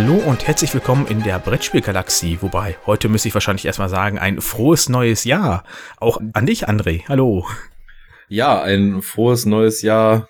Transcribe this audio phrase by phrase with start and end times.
[0.00, 2.38] Hallo und herzlich willkommen in der Brettspielgalaxie.
[2.40, 5.64] Wobei, heute müsste ich wahrscheinlich erstmal sagen, ein frohes neues Jahr.
[5.96, 7.02] Auch an dich, André.
[7.08, 7.48] Hallo.
[8.28, 10.28] Ja, ein frohes neues Jahr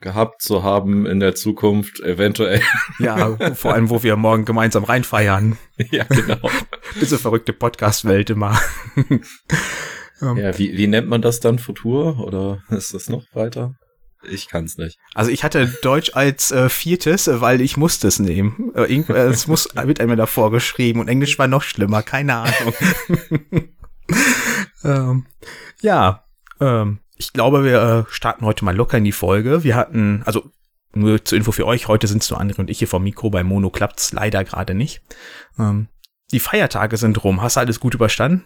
[0.00, 2.60] gehabt zu haben in der Zukunft, eventuell.
[2.98, 5.56] Ja, vor allem, wo wir morgen gemeinsam reinfeiern.
[5.92, 6.50] ja, genau.
[7.00, 8.60] Diese verrückte Podcast-Welt immer.
[10.20, 11.60] ja, wie, wie nennt man das dann?
[11.60, 12.18] Futur?
[12.18, 13.76] Oder ist das noch weiter?
[14.30, 14.98] Ich kann's nicht.
[15.14, 18.72] Also ich hatte Deutsch als äh, viertes, äh, weil ich musste es nehmen.
[18.74, 22.74] Äh, äh, es muss wird einmal davor geschrieben und Englisch war noch schlimmer, keine Ahnung.
[24.84, 25.26] ähm,
[25.80, 26.24] ja,
[26.60, 29.64] ähm, ich glaube, wir äh, starten heute mal locker in die Folge.
[29.64, 30.50] Wir hatten, also
[30.94, 33.30] nur zur Info für euch, heute sind es nur andere und ich hier vom Mikro,
[33.30, 35.02] bei Mono klappt's leider gerade nicht.
[35.58, 35.88] Ähm,
[36.32, 37.42] die Feiertage sind rum.
[37.42, 38.44] Hast du alles gut überstanden?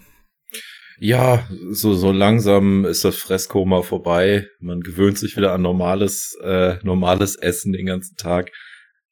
[1.02, 4.46] Ja, so, so langsam ist das Fresskoma vorbei.
[4.60, 8.50] Man gewöhnt sich wieder an normales, äh, normales Essen den ganzen Tag.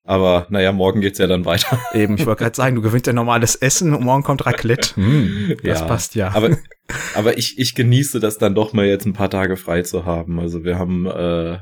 [0.05, 1.81] Aber naja, morgen geht's ja dann weiter.
[1.95, 4.97] Eben, ich wollte gerade sagen, du gewinnst ja normales Essen und morgen kommt Raclette.
[4.97, 6.29] Hm, das ja, passt ja.
[6.35, 6.59] Aber,
[7.15, 10.39] aber ich, ich genieße das dann doch mal jetzt ein paar Tage frei zu haben.
[10.41, 11.59] Also wir haben äh,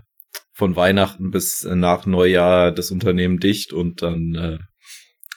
[0.54, 4.58] von Weihnachten bis nach Neujahr das Unternehmen dicht und dann äh,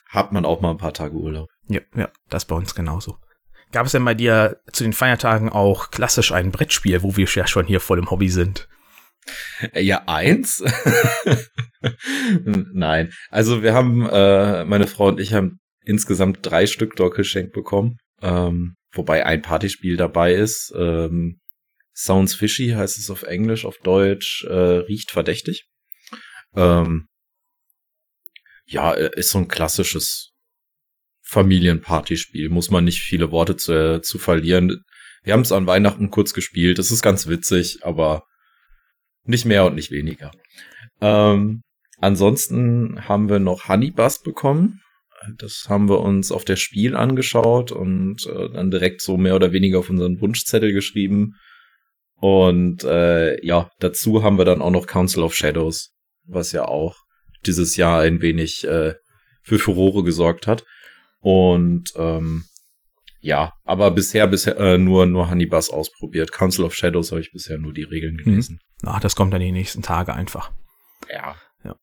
[0.09, 1.47] hat man auch mal ein paar Tage Urlaub.
[1.67, 3.17] Ja, ja, das bei uns genauso.
[3.71, 7.45] Gab es denn bei dir zu den Feiertagen auch klassisch ein Brettspiel, wo wir ja
[7.45, 8.67] schon hier voll im Hobby sind?
[9.73, 10.63] Äh, ja, eins.
[12.43, 13.11] Nein.
[13.29, 17.97] Also wir haben, äh, meine Frau und ich haben insgesamt drei Stück dort geschenkt bekommen.
[18.21, 20.73] Ähm, wobei ein Partyspiel dabei ist.
[20.75, 21.39] Ähm,
[21.95, 25.67] Sounds Fishy heißt es auf Englisch, auf Deutsch äh, riecht verdächtig.
[26.55, 27.07] Ähm,
[28.65, 30.28] ja, äh, ist so ein klassisches
[31.29, 32.49] Familienpartyspiel.
[32.49, 34.83] Muss man nicht viele Worte zu, zu verlieren.
[35.23, 36.79] Wir haben es an Weihnachten kurz gespielt.
[36.79, 38.23] Das ist ganz witzig, aber
[39.25, 40.31] nicht mehr und nicht weniger.
[41.01, 41.61] Ähm,
[41.99, 44.81] ansonsten haben wir noch Honeybus bekommen.
[45.37, 49.51] Das haben wir uns auf der Spiel angeschaut und äh, dann direkt so mehr oder
[49.51, 51.35] weniger auf unseren Wunschzettel geschrieben.
[52.15, 55.91] Und äh, ja, dazu haben wir dann auch noch Council of Shadows,
[56.23, 56.95] was ja auch
[57.45, 58.95] dieses Jahr ein wenig äh,
[59.43, 60.65] für Furore gesorgt hat.
[61.21, 62.45] Und ähm,
[63.21, 66.31] ja, aber bisher bisher äh, nur nur Honeybus ausprobiert.
[66.31, 68.23] Council of Shadows habe ich bisher nur die Regeln mhm.
[68.23, 68.59] gelesen.
[68.85, 70.51] Ach, das kommt dann die nächsten Tage einfach.
[71.11, 71.35] Ja.
[71.63, 71.75] Ja.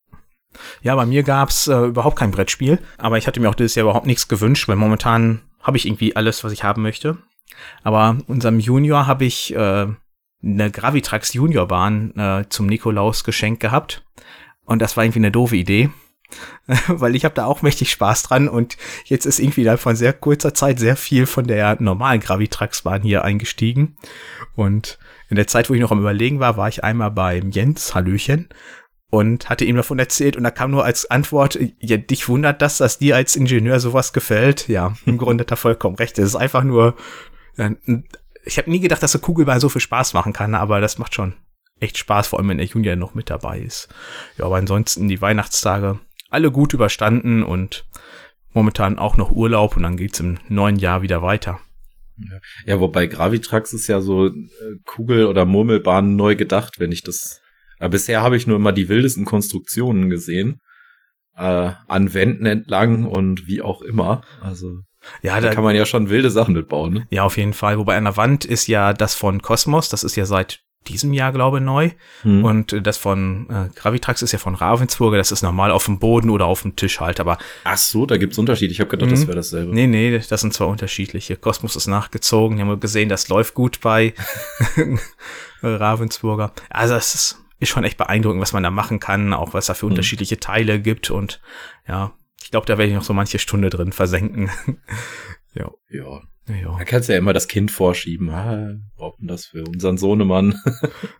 [0.81, 3.83] Ja, bei mir gab's äh, überhaupt kein Brettspiel, aber ich hatte mir auch dieses Jahr
[3.83, 7.17] überhaupt nichts gewünscht, weil momentan habe ich irgendwie alles, was ich haben möchte.
[7.83, 9.87] Aber unserem Junior habe ich äh,
[10.43, 14.03] eine Gravitrax Juniorbahn äh, zum Nikolaus geschenkt gehabt.
[14.65, 15.89] Und das war irgendwie eine doofe Idee.
[16.87, 20.13] weil ich habe da auch mächtig Spaß dran und jetzt ist irgendwie dann von sehr
[20.13, 23.97] kurzer Zeit sehr viel von der normalen Gravitrax-Bahn hier eingestiegen.
[24.55, 24.99] Und
[25.29, 28.49] in der Zeit, wo ich noch am Überlegen war, war ich einmal beim Jens, Hallöchen,
[29.09, 32.77] und hatte ihm davon erzählt und da kam nur als Antwort, ja, dich wundert das,
[32.77, 34.67] dass dir als Ingenieur sowas gefällt.
[34.67, 36.19] Ja, im Grunde hat er vollkommen recht.
[36.19, 36.95] Es ist einfach nur,
[38.43, 41.15] ich habe nie gedacht, dass eine Kugelbahn so viel Spaß machen kann, aber das macht
[41.15, 41.35] schon
[41.79, 43.87] echt Spaß, vor allem wenn der Junior noch mit dabei ist.
[44.37, 45.99] Ja, aber ansonsten die Weihnachtstage
[46.29, 47.85] alle gut überstanden und
[48.53, 51.59] momentan auch noch Urlaub und dann geht's im neuen Jahr wieder weiter.
[52.65, 54.33] Ja, wobei Gravitrax ist ja so äh,
[54.85, 57.41] Kugel- oder Murmelbahn neu gedacht, wenn ich das.
[57.79, 60.59] Aber bisher habe ich nur immer die wildesten Konstruktionen gesehen.
[61.35, 64.23] Äh, an Wänden entlang und wie auch immer.
[64.41, 64.79] Also
[65.21, 66.93] ja, da, da kann man ja schon wilde Sachen mitbauen.
[66.93, 67.07] Ne?
[67.11, 67.77] Ja, auf jeden Fall.
[67.77, 71.31] Wobei an der Wand ist ja das von Cosmos, das ist ja seit diesem Jahr,
[71.31, 71.91] glaube ich, neu.
[72.23, 72.43] Hm.
[72.43, 75.99] Und äh, das von äh, Gravitrax ist ja von Ravensburger, das ist normal auf dem
[75.99, 77.37] Boden oder auf dem Tisch halt, aber.
[77.63, 78.71] Ach so, da gibt's Unterschiede.
[78.71, 79.15] Ich habe gedacht, hm.
[79.15, 79.73] das wäre dasselbe.
[79.73, 81.35] Nee, nee, das sind zwar unterschiedliche.
[81.35, 84.13] Kosmos ist nachgezogen, die haben gesehen, das läuft gut bei
[85.61, 86.51] Ravensburger.
[86.69, 89.73] Also es ist, ist schon echt beeindruckend, was man da machen kann, auch was da
[89.73, 89.91] für hm.
[89.91, 91.41] unterschiedliche Teile gibt und
[91.87, 92.13] ja,
[92.47, 94.49] ich glaube, da werde ich noch so manche Stunde drin versenken.
[95.53, 95.69] ja.
[95.89, 96.21] Ja.
[96.47, 96.77] Ja.
[96.77, 98.29] Da kannst du ja immer das Kind vorschieben.
[98.29, 100.55] Ah, brauchen das für unseren Sohnemann.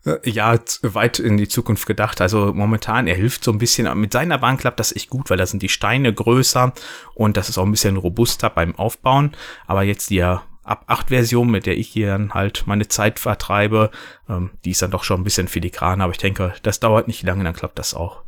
[0.06, 2.22] Äh, ja, weit in die Zukunft gedacht.
[2.22, 4.00] Also momentan, er hilft so ein bisschen.
[4.00, 6.74] Mit seiner Bahn klappt das echt gut, weil da sind die Steine größer
[7.14, 9.36] und das ist auch ein bisschen robuster beim Aufbauen.
[9.66, 10.22] Aber jetzt die
[10.68, 13.92] ab 8 Version, mit der ich hier dann halt meine Zeit vertreibe,
[14.30, 16.02] ähm, die ist dann doch schon ein bisschen filigran.
[16.02, 18.24] Aber ich denke, das dauert nicht lange, dann klappt das auch.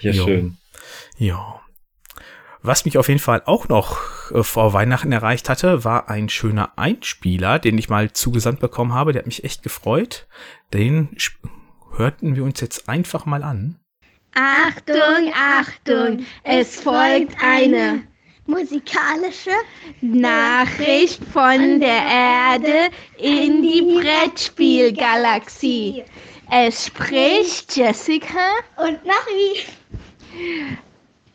[0.00, 0.24] Ja, jo.
[0.24, 0.56] schön.
[1.18, 1.59] Ja.
[2.62, 3.96] Was mich auf jeden Fall auch noch
[4.32, 9.12] äh, vor Weihnachten erreicht hatte, war ein schöner Einspieler, den ich mal zugesandt bekommen habe.
[9.12, 10.26] Der hat mich echt gefreut.
[10.74, 11.16] Den
[11.96, 13.80] hörten wir uns jetzt einfach mal an.
[14.34, 18.02] Achtung, Achtung, es folgt eine
[18.46, 19.50] musikalische
[20.02, 26.04] Nachricht von der Erde in die Brettspielgalaxie.
[26.50, 29.64] Es spricht Jessica und Marie.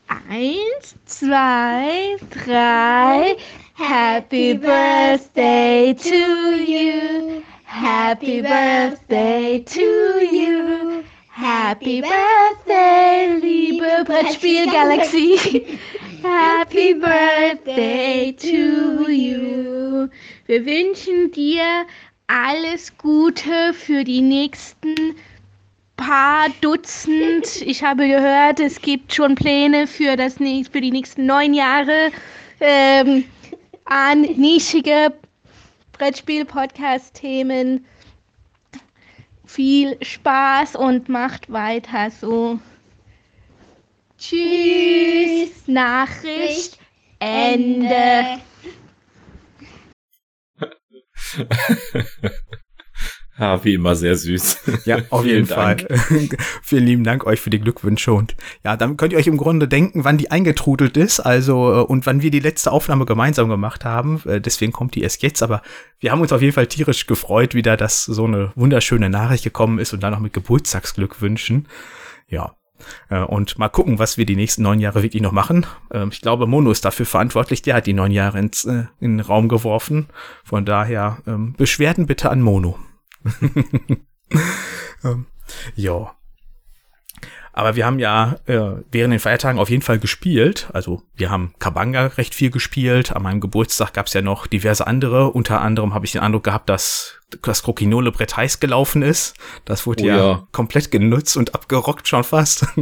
[0.08, 3.38] Eins, zwei, drei.
[3.74, 7.44] Happy Birthday to you.
[7.64, 11.04] Happy Birthday to you.
[11.30, 15.80] Happy Birthday, liebe Brettspielgalaxie.
[16.22, 20.08] Happy Birthday to you.
[20.46, 21.86] Wir wünschen dir
[22.28, 25.16] alles Gute für die nächsten
[25.96, 27.62] paar Dutzend.
[27.62, 32.12] Ich habe gehört, es gibt schon Pläne für, das, für die nächsten neun Jahre
[32.60, 33.26] ähm,
[33.86, 35.14] an nischige
[35.94, 37.86] Brettspiel-Podcast-Themen.
[39.46, 42.60] Viel Spaß und macht weiter so.
[44.18, 45.68] Tschüss.
[45.68, 46.80] Nachricht
[47.20, 48.40] Ende.
[53.38, 54.86] Ja, wie immer sehr süß.
[54.86, 55.78] Ja, auf jeden Fall.
[56.62, 59.68] Vielen lieben Dank euch für die Glückwünsche und ja, dann könnt ihr euch im Grunde
[59.68, 63.84] denken, wann die eingetrudelt ist, also äh, und wann wir die letzte Aufnahme gemeinsam gemacht
[63.84, 64.22] haben.
[64.26, 65.62] Äh, deswegen kommt die erst jetzt, aber
[66.00, 69.80] wir haben uns auf jeden Fall tierisch gefreut, wieder, dass so eine wunderschöne Nachricht gekommen
[69.80, 71.68] ist und dann noch mit Geburtstagsglückwünschen.
[72.30, 72.56] Ja.
[73.10, 75.66] Äh, und mal gucken, was wir die nächsten neun Jahre wirklich noch machen.
[75.92, 77.62] Ähm, ich glaube, Mono ist dafür verantwortlich.
[77.62, 80.08] Der hat die neun Jahre ins, in den Raum geworfen.
[80.46, 82.78] Von daher ähm, Beschwerden bitte an Mono.
[85.04, 85.26] ähm,
[85.76, 86.16] ja.
[87.58, 90.68] Aber wir haben ja äh, während den Feiertagen auf jeden Fall gespielt.
[90.74, 93.14] Also wir haben Kabanga recht viel gespielt.
[93.14, 95.32] An meinem Geburtstag gab es ja noch diverse andere.
[95.32, 99.38] Unter anderem habe ich den Eindruck gehabt, dass das Krokinole Brett heiß gelaufen ist.
[99.64, 102.68] Das wurde oh, ja, ja, komplett genutzt und abgerockt schon fast.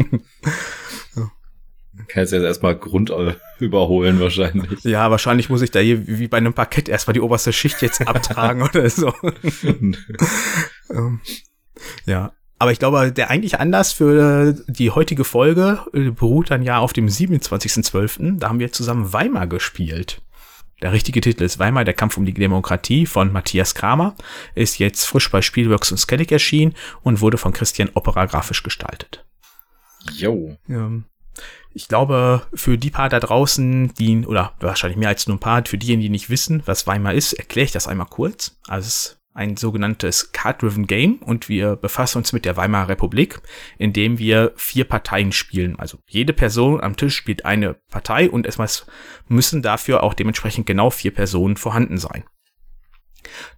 [2.08, 4.84] Kannst jetzt erstmal Grund äh, überholen wahrscheinlich.
[4.84, 8.02] Ja, wahrscheinlich muss ich da hier wie bei einem Parkett erstmal die oberste Schicht jetzt
[8.08, 9.14] abtragen oder so.
[10.90, 11.22] ähm,
[12.06, 12.34] ja.
[12.60, 16.94] Aber ich glaube, der eigentliche Anlass für die heutige Folge äh, beruht dann ja auf
[16.94, 18.40] dem 27.12.
[18.40, 20.22] Da haben wir zusammen Weimar gespielt.
[20.82, 24.16] Der richtige Titel ist Weimar, der Kampf um die Demokratie von Matthias Kramer,
[24.56, 26.74] ist jetzt frisch bei Spielworks und Skellig erschienen
[27.04, 29.26] und wurde von Christian Opera grafisch gestaltet.
[30.12, 30.58] Jo.
[30.68, 31.06] Ähm,
[31.74, 35.66] ich glaube, für die paar da draußen, die, oder wahrscheinlich mehr als nur ein paar,
[35.66, 38.60] für diejenigen, die nicht wissen, was Weimar ist, erkläre ich das einmal kurz.
[38.68, 43.42] Also es ist ein sogenanntes Card-Driven Game und wir befassen uns mit der Weimarer Republik,
[43.80, 45.78] indem wir vier Parteien spielen.
[45.80, 48.58] Also jede Person am Tisch spielt eine Partei und es
[49.28, 52.26] müssen dafür auch dementsprechend genau vier Personen vorhanden sein.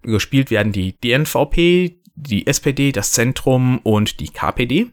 [0.03, 4.91] Gespielt werden die DNVP, die SPD, das Zentrum und die KPD.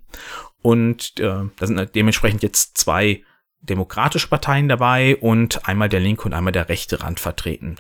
[0.63, 3.23] Und äh, da sind dementsprechend jetzt zwei
[3.61, 7.77] demokratische Parteien dabei und einmal der linke und einmal der rechte Rand vertreten.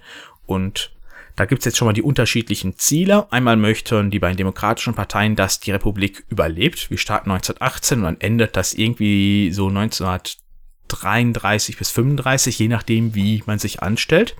[0.46, 0.93] Und
[1.34, 3.32] da gibt's jetzt schon mal die unterschiedlichen Ziele.
[3.32, 6.90] Einmal möchten die beiden demokratischen Parteien, dass die Republik überlebt.
[6.90, 13.43] Wir starten 1918 und dann endet das irgendwie so 1933 bis 35, je nachdem, wie
[13.46, 14.37] man sich anstellt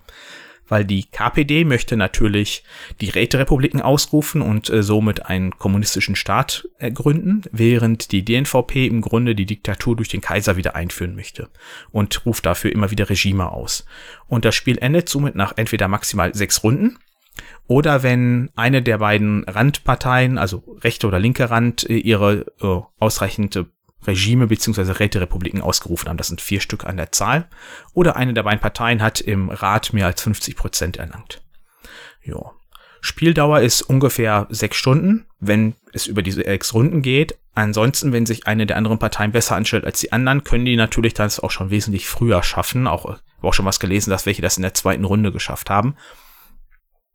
[0.69, 2.65] weil die KPD möchte natürlich
[3.01, 9.01] die Räterepubliken ausrufen und äh, somit einen kommunistischen Staat äh, gründen, während die DNVP im
[9.01, 11.49] Grunde die Diktatur durch den Kaiser wieder einführen möchte
[11.91, 13.85] und ruft dafür immer wieder Regime aus.
[14.29, 16.99] Und das Spiel endet somit nach entweder maximal sechs Runden
[17.67, 23.67] oder wenn eine der beiden Randparteien, also rechte oder linke Rand, äh, ihre äh, ausreichende
[24.07, 24.93] Regime bzw.
[24.93, 26.17] Räterepubliken ausgerufen haben.
[26.17, 27.49] Das sind vier Stück an der Zahl.
[27.95, 31.43] Oder eine der beiden Parteien hat im Rat mehr als 50 Prozent erlangt.
[32.23, 32.53] Ja.
[33.01, 37.37] Spieldauer ist ungefähr sechs Stunden, wenn es über diese sechs Runden geht.
[37.55, 41.13] Ansonsten, wenn sich eine der anderen Parteien besser anstellt als die anderen, können die natürlich
[41.13, 42.87] das auch schon wesentlich früher schaffen.
[42.87, 45.97] Auch, habe auch schon was gelesen, dass welche das in der zweiten Runde geschafft haben.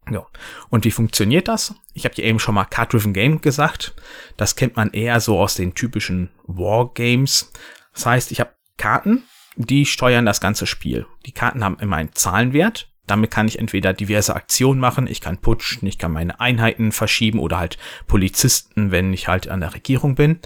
[0.10, 0.26] Ja.
[0.70, 1.76] Und wie funktioniert das?
[1.94, 3.94] Ich habe dir eben schon mal Card-Driven Game gesagt.
[4.38, 7.52] Das kennt man eher so aus den typischen Wargames.
[7.94, 9.24] Das heißt, ich habe Karten,
[9.56, 11.06] die steuern das ganze Spiel.
[11.26, 12.92] Die Karten haben immer einen Zahlenwert.
[13.08, 17.40] Damit kann ich entweder diverse Aktionen machen, ich kann putschen, ich kann meine Einheiten verschieben
[17.40, 20.40] oder halt Polizisten, wenn ich halt an der Regierung bin.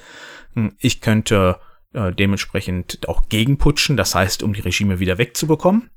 [0.78, 1.60] Ich könnte
[1.94, 5.90] äh, dementsprechend auch gegenputschen, das heißt, um die Regime wieder wegzubekommen.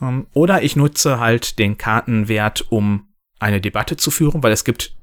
[0.00, 4.96] Ähm, oder ich nutze halt den Kartenwert, um eine Debatte zu führen, weil es gibt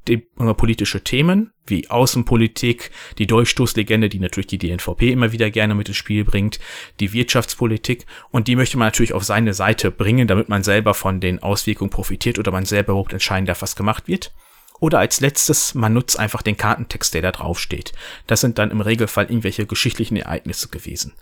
[0.58, 5.98] politische Themen wie Außenpolitik, die Durchstoßlegende, die natürlich die DNVP immer wieder gerne mit ins
[5.98, 6.60] Spiel bringt,
[7.00, 11.20] die Wirtschaftspolitik und die möchte man natürlich auf seine Seite bringen, damit man selber von
[11.20, 14.34] den Auswirkungen profitiert oder man selber überhaupt entscheiden darf, was gemacht wird.
[14.80, 17.94] Oder als letztes, man nutzt einfach den Kartentext, der da drauf steht.
[18.28, 21.14] Das sind dann im Regelfall irgendwelche geschichtlichen Ereignisse gewesen.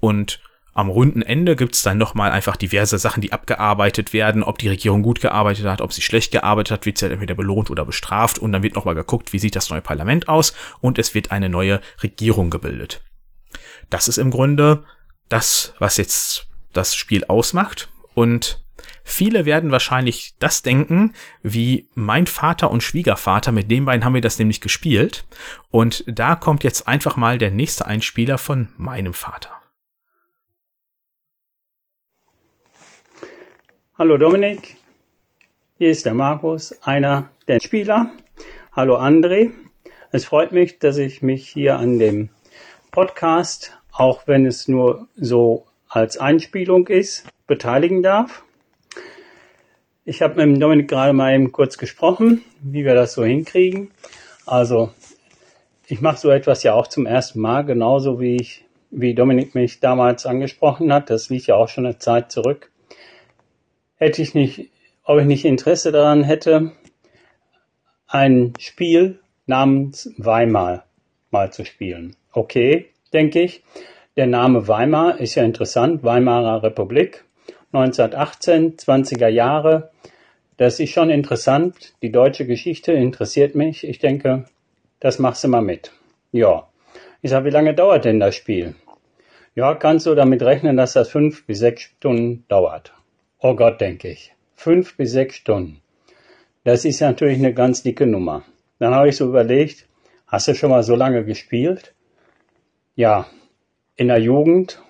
[0.00, 0.40] Und
[0.78, 4.44] am runden Ende gibt's dann nochmal einfach diverse Sachen, die abgearbeitet werden.
[4.44, 7.34] Ob die Regierung gut gearbeitet hat, ob sie schlecht gearbeitet hat, wird sie halt entweder
[7.34, 8.38] belohnt oder bestraft.
[8.38, 10.54] Und dann wird nochmal geguckt, wie sieht das neue Parlament aus.
[10.80, 13.02] Und es wird eine neue Regierung gebildet.
[13.90, 14.84] Das ist im Grunde
[15.28, 17.88] das, was jetzt das Spiel ausmacht.
[18.14, 18.64] Und
[19.02, 24.20] viele werden wahrscheinlich das denken, wie mein Vater und Schwiegervater, mit den beiden haben wir
[24.20, 25.26] das nämlich gespielt.
[25.72, 29.57] Und da kommt jetzt einfach mal der nächste Einspieler von meinem Vater.
[34.00, 34.76] Hallo Dominik,
[35.76, 38.12] hier ist der Markus, einer der Spieler.
[38.70, 39.50] Hallo André,
[40.12, 42.28] es freut mich, dass ich mich hier an dem
[42.92, 48.44] Podcast, auch wenn es nur so als Einspielung ist, beteiligen darf.
[50.04, 53.90] Ich habe mit Dominik gerade mal eben kurz gesprochen, wie wir das so hinkriegen.
[54.46, 54.90] Also
[55.88, 59.80] ich mache so etwas ja auch zum ersten Mal, genauso wie ich, wie Dominik mich
[59.80, 61.10] damals angesprochen hat.
[61.10, 62.70] Das liegt ja auch schon eine Zeit zurück
[63.98, 64.70] hätte ich nicht,
[65.04, 66.72] ob ich nicht Interesse daran hätte,
[68.06, 70.84] ein Spiel namens Weimar
[71.30, 72.16] mal zu spielen.
[72.32, 73.62] Okay, denke ich.
[74.16, 76.02] Der Name Weimar ist ja interessant.
[76.02, 77.24] Weimarer Republik.
[77.72, 79.90] 1918, 20er Jahre.
[80.56, 81.94] Das ist schon interessant.
[82.02, 83.86] Die deutsche Geschichte interessiert mich.
[83.86, 84.46] Ich denke,
[85.00, 85.92] das machst du mal mit.
[86.32, 86.68] Ja.
[87.22, 88.74] Ich sage, wie lange dauert denn das Spiel?
[89.54, 92.92] Ja, kannst du damit rechnen, dass das fünf bis sechs Stunden dauert.
[93.40, 94.34] Oh Gott, denke ich.
[94.56, 95.80] Fünf bis sechs Stunden.
[96.64, 98.42] Das ist natürlich eine ganz dicke Nummer.
[98.80, 99.86] Dann habe ich so überlegt,
[100.26, 101.94] hast du schon mal so lange gespielt?
[102.96, 103.28] Ja,
[103.94, 104.82] in der Jugend,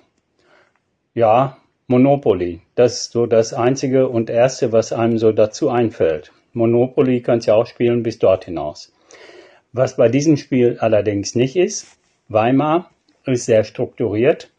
[1.13, 2.63] ja, Monopoly.
[2.75, 6.33] Das ist so das Einzige und Erste, was einem so dazu einfällt.
[6.55, 8.95] Monopoly kannst ja auch spielen bis dort hinaus.
[9.73, 12.91] Was bei diesem Spiel allerdings nicht ist, Weimar
[13.27, 14.51] ist sehr strukturiert,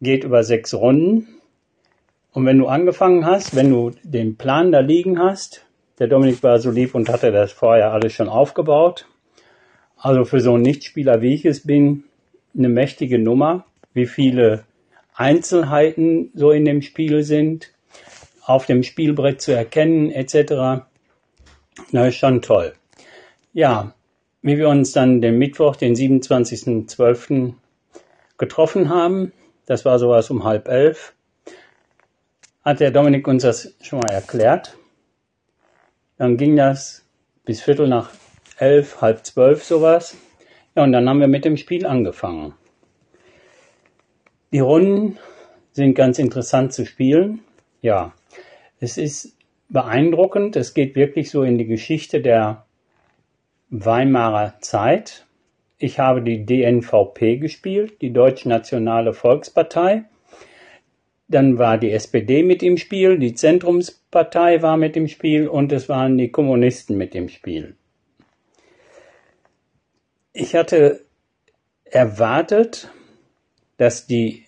[0.00, 1.37] geht über sechs Runden
[2.38, 5.66] und wenn du angefangen hast, wenn du den Plan da liegen hast,
[5.98, 9.08] der Dominik war so lieb und hatte das vorher alles schon aufgebaut.
[9.96, 12.04] Also für so einen Nichtspieler, wie ich es bin,
[12.56, 14.62] eine mächtige Nummer, wie viele
[15.16, 17.72] Einzelheiten so in dem Spiel sind,
[18.44, 20.84] auf dem Spielbrett zu erkennen, etc.
[21.90, 22.72] Das ist schon toll.
[23.52, 23.94] Ja,
[24.42, 27.54] wie wir uns dann den Mittwoch, den 27.12.
[28.38, 29.32] getroffen haben,
[29.66, 31.14] das war sowas um halb elf,
[32.68, 34.76] hat der Dominik uns das schon mal erklärt.
[36.18, 37.02] Dann ging das
[37.46, 38.10] bis Viertel nach
[38.58, 40.18] elf, halb zwölf sowas.
[40.74, 42.52] Ja, und dann haben wir mit dem Spiel angefangen.
[44.52, 45.16] Die Runden
[45.72, 47.40] sind ganz interessant zu spielen.
[47.80, 48.12] Ja,
[48.80, 49.34] es ist
[49.70, 50.54] beeindruckend.
[50.54, 52.66] Es geht wirklich so in die Geschichte der
[53.70, 55.24] Weimarer Zeit.
[55.78, 60.04] Ich habe die DNVP gespielt, die Deutsche Nationale Volkspartei.
[61.28, 65.88] Dann war die SPD mit im Spiel, die Zentrumspartei war mit im Spiel und es
[65.88, 67.76] waren die Kommunisten mit im Spiel.
[70.32, 71.04] Ich hatte
[71.84, 72.90] erwartet,
[73.76, 74.44] dass die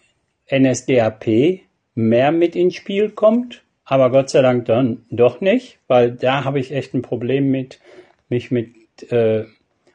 [0.50, 1.60] NSDAP
[1.94, 6.60] mehr mit ins Spiel kommt, aber Gott sei Dank dann doch nicht, weil da habe
[6.60, 7.80] ich echt ein Problem mit,
[8.28, 8.70] mich mit
[9.10, 9.44] äh,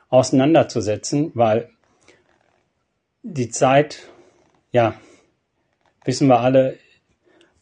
[0.09, 1.69] auseinanderzusetzen, weil
[3.23, 4.09] die Zeit,
[4.71, 4.95] ja,
[6.05, 6.77] wissen wir alle,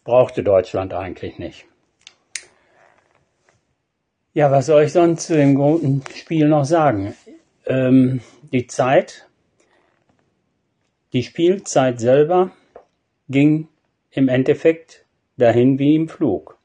[0.03, 1.65] brauchte Deutschland eigentlich nicht.
[4.33, 7.15] Ja, was soll ich sonst zu dem guten Spiel noch sagen?
[7.65, 8.21] Ähm,
[8.51, 9.27] die Zeit,
[11.13, 12.51] die Spielzeit selber
[13.29, 13.67] ging
[14.11, 15.05] im Endeffekt
[15.37, 16.57] dahin wie im Flug.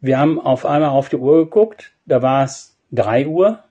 [0.00, 3.62] Wir haben auf einmal auf die Uhr geguckt, da war es drei Uhr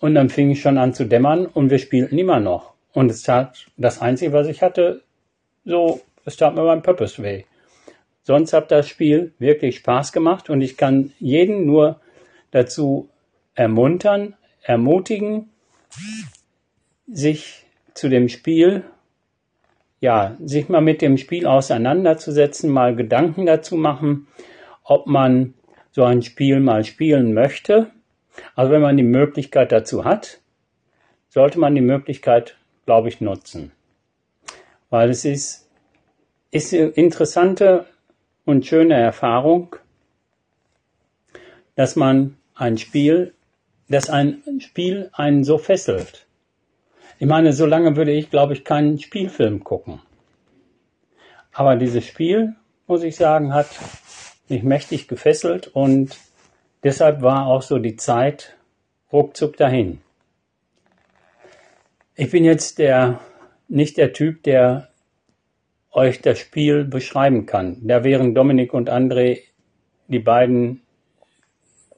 [0.00, 2.74] und dann fing es schon an zu dämmern und wir spielten immer noch.
[2.92, 5.03] Und es tat, das Einzige, was ich hatte,
[5.64, 7.44] so, es tat mir beim Purpose weh.
[8.22, 12.00] Sonst hat das Spiel wirklich Spaß gemacht und ich kann jeden nur
[12.50, 13.10] dazu
[13.54, 15.50] ermuntern, ermutigen,
[17.06, 18.84] sich zu dem Spiel,
[20.00, 24.26] ja, sich mal mit dem Spiel auseinanderzusetzen, mal Gedanken dazu machen,
[24.82, 25.54] ob man
[25.92, 27.90] so ein Spiel mal spielen möchte.
[28.54, 30.40] Also wenn man die Möglichkeit dazu hat,
[31.28, 32.56] sollte man die Möglichkeit,
[32.86, 33.72] glaube ich, nutzen
[34.94, 35.68] weil es ist,
[36.52, 37.86] ist eine interessante
[38.44, 39.74] und schöne Erfahrung,
[41.74, 43.34] dass man ein Spiel,
[43.88, 46.28] dass ein Spiel einen so fesselt.
[47.18, 50.00] Ich meine, so lange würde ich, glaube ich, keinen Spielfilm gucken.
[51.52, 52.54] Aber dieses Spiel,
[52.86, 53.70] muss ich sagen, hat
[54.48, 56.16] mich mächtig gefesselt und
[56.84, 58.56] deshalb war auch so die Zeit
[59.12, 60.02] ruckzuck dahin.
[62.14, 63.18] Ich bin jetzt der
[63.68, 64.88] nicht der Typ, der
[65.90, 67.78] euch das Spiel beschreiben kann.
[67.82, 69.40] Da wären Dominik und André
[70.08, 70.82] die beiden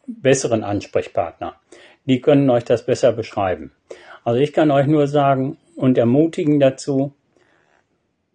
[0.07, 1.57] besseren Ansprechpartner.
[2.05, 3.73] Die können euch das besser beschreiben.
[4.25, 7.13] Also ich kann euch nur sagen und ermutigen dazu,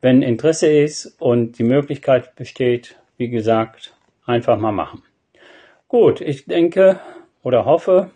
[0.02, 3.94] wenn Interesse ist und die Möglichkeit besteht, wie gesagt,
[4.26, 5.04] einfach mal machen.
[5.88, 7.00] Gut, ich denke
[7.44, 8.10] oder hoffe,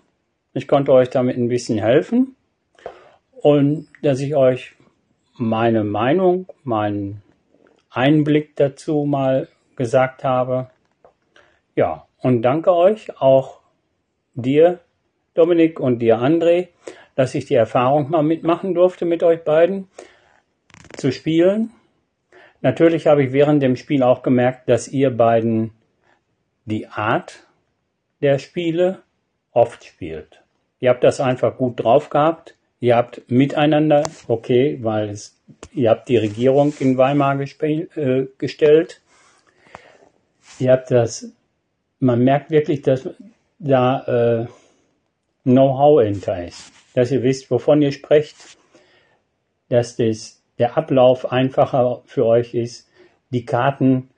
[0.54, 2.36] ich konnte euch damit ein bisschen helfen
[3.42, 4.75] und dass ich euch
[5.38, 7.22] meine Meinung, meinen
[7.90, 10.70] Einblick dazu mal gesagt habe.
[11.76, 13.60] Ja, und danke euch, auch
[14.34, 14.80] dir,
[15.34, 16.70] Dominik, und dir, André,
[17.16, 19.88] dass ich die Erfahrung mal mitmachen durfte mit euch beiden
[20.98, 21.72] zu spielen.
[22.62, 25.72] Natürlich habe ich während dem Spiel auch gemerkt, dass ihr beiden
[26.66, 27.46] die Art
[28.22, 29.04] der Spiele
[29.52, 30.42] oft spielt.
[30.80, 32.55] Ihr habt das einfach gut drauf gehabt.
[32.80, 35.42] Ihr habt miteinander, okay, weil es,
[35.74, 39.02] ihr habt die Regierung in Weimar äh, gestellt.
[40.60, 41.32] Ihr habt das,
[42.00, 43.10] man merkt wirklich, dass
[43.60, 44.48] da äh,
[45.44, 46.72] Know-how hinter ist.
[46.94, 48.36] Dass ihr wisst, wovon ihr sprecht,
[49.70, 52.90] dass das, der Ablauf einfacher für euch ist,
[53.32, 54.10] die Karten,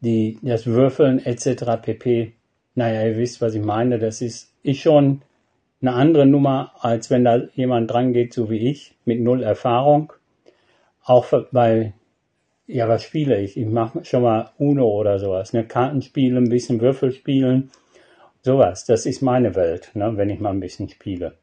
[0.00, 1.80] die, das Würfeln etc.
[1.80, 2.32] pp.
[2.74, 3.98] Naja, ihr wisst, was ich meine.
[3.98, 5.22] Das ist, ist schon
[5.86, 10.12] eine andere Nummer, als wenn da jemand dran geht, so wie ich, mit null Erfahrung.
[11.04, 11.92] Auch bei,
[12.66, 13.58] ja, was spiele ich?
[13.58, 15.64] Ich mache schon mal Uno oder sowas, ne?
[15.64, 17.70] Kartenspiele, ein bisschen Würfel spielen,
[18.40, 18.86] sowas.
[18.86, 20.16] Das ist meine Welt, ne?
[20.16, 21.34] wenn ich mal ein bisschen spiele.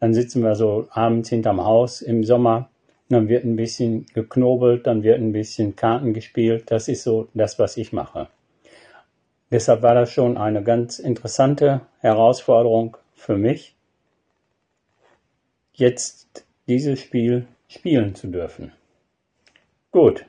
[0.00, 2.70] Dann sitzen wir so abends hinterm Haus im Sommer,
[3.10, 6.64] dann wird ein bisschen geknobelt, dann wird ein bisschen Karten gespielt.
[6.70, 8.28] Das ist so das, was ich mache.
[9.50, 13.73] Deshalb war das schon eine ganz interessante Herausforderung für mich,
[15.74, 18.72] jetzt dieses Spiel spielen zu dürfen.
[19.90, 20.24] Gut.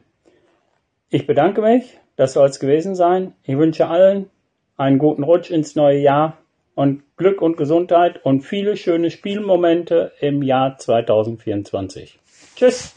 [1.10, 1.98] Ich bedanke mich.
[2.16, 3.34] Das soll es gewesen sein.
[3.44, 4.30] Ich wünsche allen
[4.78, 6.38] einen guten Rutsch ins neue Jahr
[6.76, 12.20] und Glück und Gesundheit und viele schöne Spielmomente im Jahr 2024.
[12.56, 12.96] Tschüss.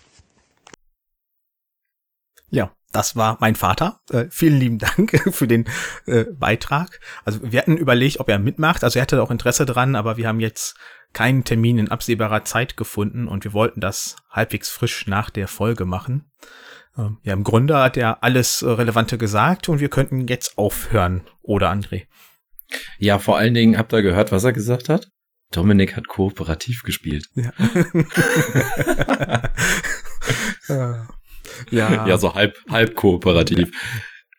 [2.50, 4.01] Ja, das war mein Vater.
[4.11, 5.66] Äh, vielen lieben Dank für den
[6.07, 7.01] äh, Beitrag.
[7.24, 8.85] Also wir hatten überlegt, ob er mitmacht.
[8.85, 10.77] Also er hatte auch Interesse dran, aber wir haben jetzt
[11.12, 15.85] keinen Termin in absehbarer Zeit gefunden und wir wollten das halbwegs frisch nach der Folge
[15.85, 16.31] machen.
[16.96, 21.22] Ähm, ja, im Grunde hat er alles äh, Relevante gesagt und wir könnten jetzt aufhören,
[21.42, 22.07] oder André?
[22.98, 25.09] Ja, vor allen Dingen habt ihr gehört, was er gesagt hat?
[25.51, 27.27] Dominik hat kooperativ gespielt.
[27.35, 27.53] Ja.
[31.71, 32.07] ja.
[32.07, 33.71] ja, so halb, halb kooperativ.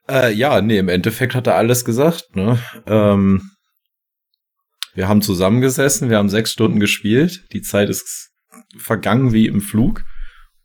[0.08, 0.24] Ja.
[0.28, 2.36] Äh, ja, nee, im Endeffekt hat er alles gesagt.
[2.36, 2.60] Ne?
[2.88, 3.52] Ähm,
[4.94, 7.46] wir haben zusammengesessen, wir haben sechs Stunden gespielt.
[7.54, 8.32] Die Zeit ist
[8.78, 10.04] vergangen wie im Flug.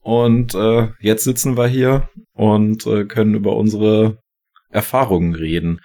[0.01, 4.19] Und äh, jetzt sitzen wir hier und äh, können über unsere
[4.71, 5.81] Erfahrungen reden.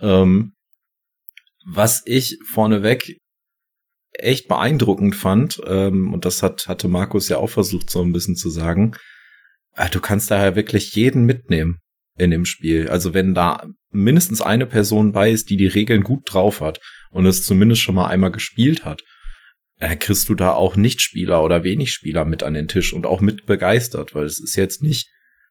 [0.00, 0.52] Ähm,
[1.66, 3.18] was ich vorneweg
[4.12, 8.36] echt beeindruckend fand, ähm, und das hat, hatte Markus ja auch versucht, so ein bisschen
[8.36, 9.17] zu sagen, äh,
[9.90, 11.78] du kannst daher wirklich jeden mitnehmen
[12.16, 12.88] in dem Spiel.
[12.88, 17.26] Also wenn da mindestens eine Person bei ist, die die Regeln gut drauf hat und
[17.26, 19.02] es zumindest schon mal einmal gespielt hat,
[19.78, 23.20] äh, kriegst du da auch Nichtspieler oder wenig Spieler mit an den Tisch und auch
[23.20, 25.08] mit begeistert, weil es ist jetzt nicht,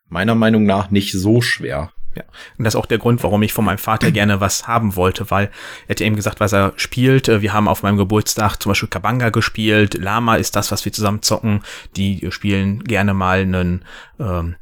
[0.10, 1.94] meiner Meinung nach, nicht so schwer.
[2.18, 2.24] Ja.
[2.58, 5.30] Und das ist auch der Grund, warum ich von meinem Vater gerne was haben wollte,
[5.30, 5.52] weil
[5.88, 7.28] er hat eben gesagt, was er spielt.
[7.28, 9.94] Wir haben auf meinem Geburtstag zum Beispiel Kabanga gespielt.
[9.94, 11.62] Lama ist das, was wir zusammen zocken.
[11.96, 13.86] Die spielen gerne mal einen
[14.20, 14.56] ähm,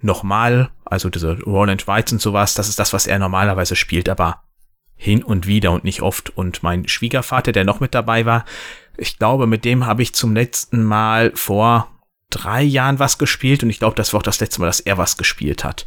[0.00, 2.54] nochmal, also diese Roland Whites und sowas.
[2.54, 4.42] Das ist das, was er normalerweise spielt, aber
[4.96, 6.30] hin und wieder und nicht oft.
[6.30, 8.44] Und mein Schwiegervater, der noch mit dabei war,
[8.96, 11.90] ich glaube, mit dem habe ich zum letzten Mal vor
[12.30, 14.98] drei Jahren was gespielt und ich glaube, das war auch das letzte Mal, dass er
[14.98, 15.84] was gespielt hat.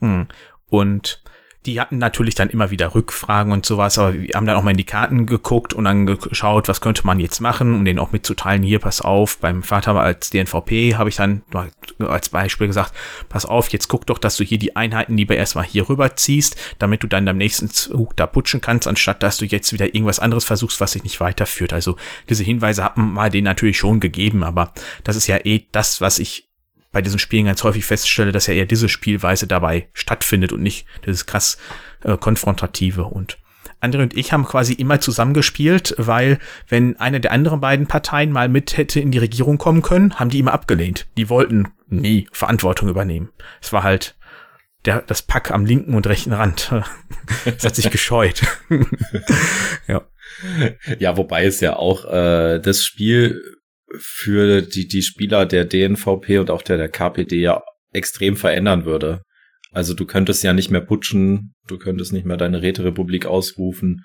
[0.00, 0.26] Hm.
[0.68, 1.22] Und
[1.66, 4.70] die hatten natürlich dann immer wieder Rückfragen und sowas, aber wir haben dann auch mal
[4.70, 8.12] in die Karten geguckt und dann geschaut, was könnte man jetzt machen, um denen auch
[8.12, 11.42] mitzuteilen, hier, pass auf, beim Vater als DNVP habe ich dann
[11.98, 12.92] als Beispiel gesagt,
[13.28, 16.56] pass auf, jetzt guck doch, dass du hier die Einheiten lieber erstmal hier rüber ziehst,
[16.78, 20.20] damit du dann am nächsten Zug da putschen kannst, anstatt dass du jetzt wieder irgendwas
[20.20, 21.72] anderes versuchst, was sich nicht weiterführt.
[21.72, 21.96] Also
[22.28, 26.20] diese Hinweise haben wir denen natürlich schon gegeben, aber das ist ja eh das, was
[26.20, 26.45] ich
[26.96, 30.86] bei diesen Spielen ganz häufig feststelle, dass ja eher diese Spielweise dabei stattfindet und nicht
[31.04, 31.58] dieses krass
[32.04, 33.36] äh, konfrontative und
[33.82, 36.38] André und ich haben quasi immer zusammengespielt, weil
[36.70, 40.30] wenn eine der anderen beiden Parteien mal mit hätte in die Regierung kommen können, haben
[40.30, 41.06] die immer abgelehnt.
[41.18, 43.28] Die wollten nie Verantwortung übernehmen.
[43.60, 44.16] Es war halt
[44.86, 46.72] der, das Pack am linken und rechten Rand.
[47.44, 48.40] Es hat sich gescheut.
[49.86, 50.00] ja.
[50.98, 53.55] Ja, wobei es ja auch äh, das Spiel
[53.98, 59.22] für die, die Spieler der DNVP und auch der, der KPD ja extrem verändern würde.
[59.72, 64.04] Also du könntest ja nicht mehr putschen, du könntest nicht mehr deine Räterepublik ausrufen,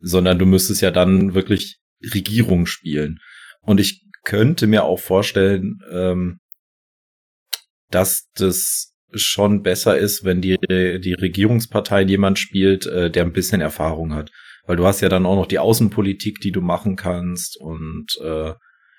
[0.00, 1.78] sondern du müsstest ja dann wirklich
[2.14, 3.18] Regierung spielen.
[3.60, 6.38] Und ich könnte mir auch vorstellen, ähm,
[7.90, 13.60] dass das schon besser ist, wenn die, die Regierungspartei jemand spielt, äh, der ein bisschen
[13.60, 14.30] Erfahrung hat.
[14.66, 18.52] Weil du hast ja dann auch noch die Außenpolitik, die du machen kannst und äh,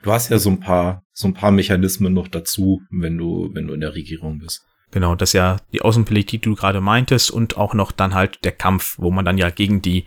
[0.03, 3.67] du hast ja so ein paar, so ein paar Mechanismen noch dazu, wenn du, wenn
[3.67, 4.65] du in der Regierung bist.
[4.91, 8.43] Genau, das ist ja die Außenpolitik, die du gerade meintest und auch noch dann halt
[8.43, 10.05] der Kampf, wo man dann ja gegen die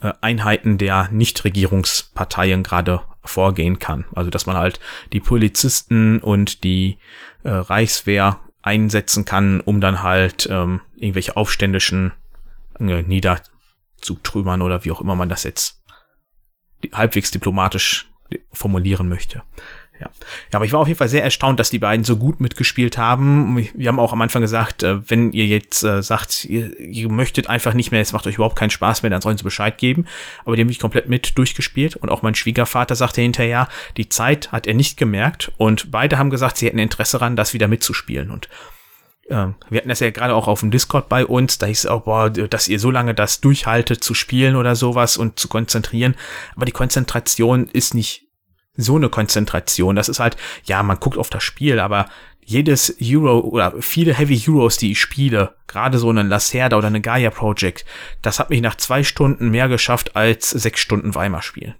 [0.00, 4.06] äh, Einheiten der Nichtregierungsparteien gerade vorgehen kann.
[4.14, 4.80] Also dass man halt
[5.12, 6.98] die Polizisten und die
[7.42, 12.12] äh, Reichswehr einsetzen kann, um dann halt ähm, irgendwelche Aufständischen
[12.80, 15.82] äh, niederzutrümmern oder wie auch immer man das jetzt
[16.92, 18.10] halbwegs diplomatisch
[18.52, 19.42] formulieren möchte.
[20.00, 20.08] Ja.
[20.52, 22.98] ja, aber ich war auf jeden Fall sehr erstaunt, dass die beiden so gut mitgespielt
[22.98, 23.56] haben.
[23.74, 27.48] Wir haben auch am Anfang gesagt, äh, wenn ihr jetzt äh, sagt, ihr, ihr möchtet
[27.48, 30.06] einfach nicht mehr, es macht euch überhaupt keinen Spaß mehr, dann sollen sie Bescheid geben.
[30.44, 31.94] Aber die haben mich komplett mit durchgespielt.
[31.94, 35.52] Und auch mein Schwiegervater sagte hinterher, die Zeit hat er nicht gemerkt.
[35.58, 38.32] Und beide haben gesagt, sie hätten Interesse daran, das wieder mitzuspielen.
[38.32, 38.48] Und
[39.28, 41.86] äh, wir hatten das ja gerade auch auf dem Discord bei uns, da hieß es
[41.86, 46.16] auch, boah, dass ihr so lange das durchhaltet zu spielen oder sowas und zu konzentrieren.
[46.56, 48.23] Aber die Konzentration ist nicht
[48.76, 49.96] so eine Konzentration.
[49.96, 52.06] Das ist halt, ja, man guckt auf das Spiel, aber
[52.44, 57.00] jedes Euro oder viele Heavy Euros, die ich spiele, gerade so eine Lacerda oder eine
[57.00, 57.84] Gaia Project,
[58.22, 61.74] das hat mich nach zwei Stunden mehr geschafft als sechs Stunden Weimar spielen.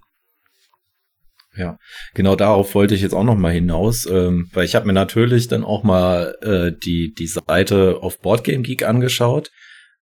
[1.57, 1.78] Ja,
[2.14, 5.46] genau darauf wollte ich jetzt auch noch mal hinaus, ähm, weil ich habe mir natürlich
[5.46, 9.50] dann auch mal äh, die die Seite auf Boardgame Geek angeschaut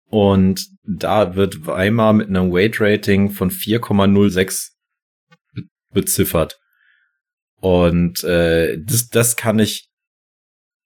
[0.05, 4.71] und da wird Weimar mit einem Weight Rating von 4,06
[5.93, 6.60] beziffert.
[7.61, 9.89] Und äh, das, das kann ich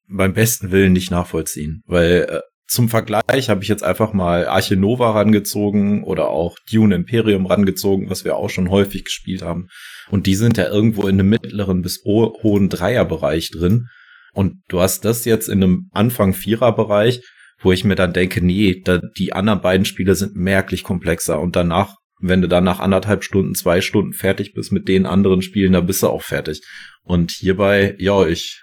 [0.09, 4.77] beim besten Willen nicht nachvollziehen, weil äh, zum Vergleich habe ich jetzt einfach mal Arche
[4.77, 9.69] Nova rangezogen oder auch Dune Imperium rangezogen, was wir auch schon häufig gespielt haben.
[10.11, 13.89] Und die sind ja irgendwo in einem mittleren bis hohen Dreierbereich drin.
[14.33, 17.23] Und du hast das jetzt in einem Anfang Viererbereich,
[17.61, 21.57] wo ich mir dann denke, nee, da, die anderen beiden Spiele sind merklich komplexer und
[21.57, 25.73] danach wenn du dann nach anderthalb Stunden, zwei Stunden fertig bist mit den anderen Spielen,
[25.73, 26.63] da bist du auch fertig.
[27.03, 28.63] Und hierbei, ja, ich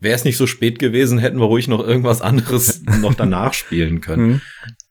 [0.00, 4.00] wäre es nicht so spät gewesen, hätten wir ruhig noch irgendwas anderes noch danach spielen
[4.00, 4.26] können.
[4.26, 4.40] Mhm.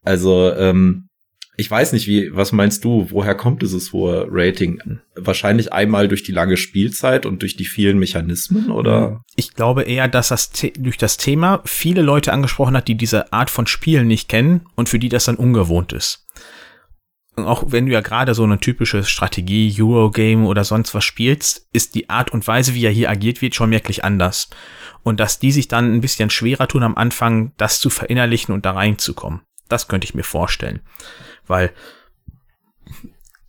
[0.03, 1.09] Also, ähm,
[1.57, 4.99] ich weiß nicht, wie, was meinst du, woher kommt dieses hohe Rating?
[5.15, 9.21] Wahrscheinlich einmal durch die lange Spielzeit und durch die vielen Mechanismen, oder?
[9.37, 13.49] Ich glaube eher, dass das durch das Thema viele Leute angesprochen hat, die diese Art
[13.49, 16.24] von Spielen nicht kennen und für die das dann ungewohnt ist
[17.37, 21.95] auch wenn du ja gerade so eine typische Strategie, Eurogame oder sonst was spielst, ist
[21.95, 24.49] die Art und Weise, wie er hier agiert wird, schon merklich anders.
[25.03, 28.65] Und dass die sich dann ein bisschen schwerer tun am Anfang, das zu verinnerlichen und
[28.65, 29.41] da reinzukommen.
[29.67, 30.81] Das könnte ich mir vorstellen.
[31.45, 31.73] Weil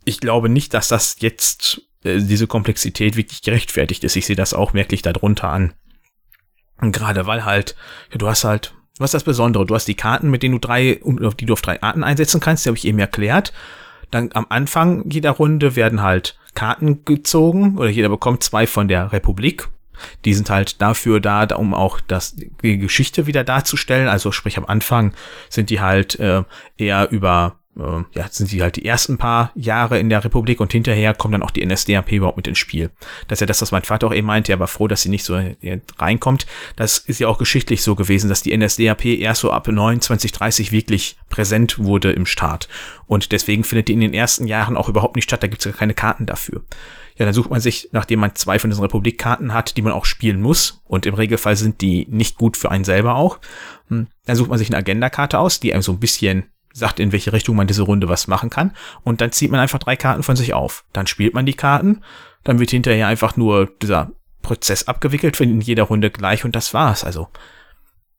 [0.03, 4.15] ich glaube nicht, dass das jetzt äh, diese Komplexität wirklich gerechtfertigt ist.
[4.15, 5.73] Ich sehe das auch merklich darunter an.
[6.79, 7.75] Und gerade weil halt,
[8.11, 9.65] ja, du hast halt was ist das Besondere?
[9.65, 12.65] Du hast die Karten, mit denen du drei, die du auf drei Arten einsetzen kannst,
[12.65, 13.53] die habe ich eben erklärt.
[14.11, 19.11] Dann am Anfang jeder Runde werden halt Karten gezogen oder jeder bekommt zwei von der
[19.11, 19.67] Republik.
[20.25, 24.07] Die sind halt dafür da, um auch das, die Geschichte wieder darzustellen.
[24.07, 25.13] Also sprich am Anfang
[25.49, 26.43] sind die halt äh,
[26.77, 30.71] eher über äh, ja, sind sie halt die ersten paar Jahre in der Republik und
[30.71, 32.91] hinterher kommt dann auch die NSDAP überhaupt mit ins Spiel.
[33.27, 35.09] Das ist ja das, was mein Vater auch eben meinte, er war froh, dass sie
[35.09, 35.39] nicht so
[35.99, 36.47] reinkommt.
[36.75, 40.71] Das ist ja auch geschichtlich so gewesen, dass die NSDAP erst so ab 29, 30
[40.71, 42.67] wirklich präsent wurde im Staat.
[43.05, 45.71] Und deswegen findet die in den ersten Jahren auch überhaupt nicht statt, da gibt es
[45.71, 46.63] ja keine Karten dafür.
[47.17, 50.05] Ja, dann sucht man sich, nachdem man zwei von diesen Republikkarten hat, die man auch
[50.05, 53.39] spielen muss, und im Regelfall sind die nicht gut für einen selber auch,
[53.87, 56.45] hm, dann sucht man sich eine Agendakarte aus, die einem so ein bisschen
[56.77, 58.71] sagt, in welche Richtung man diese Runde was machen kann.
[59.03, 60.85] Und dann zieht man einfach drei Karten von sich auf.
[60.93, 62.03] Dann spielt man die Karten.
[62.43, 64.11] Dann wird hinterher einfach nur dieser
[64.41, 67.03] Prozess abgewickelt, in jeder Runde gleich und das war's.
[67.03, 67.27] Also,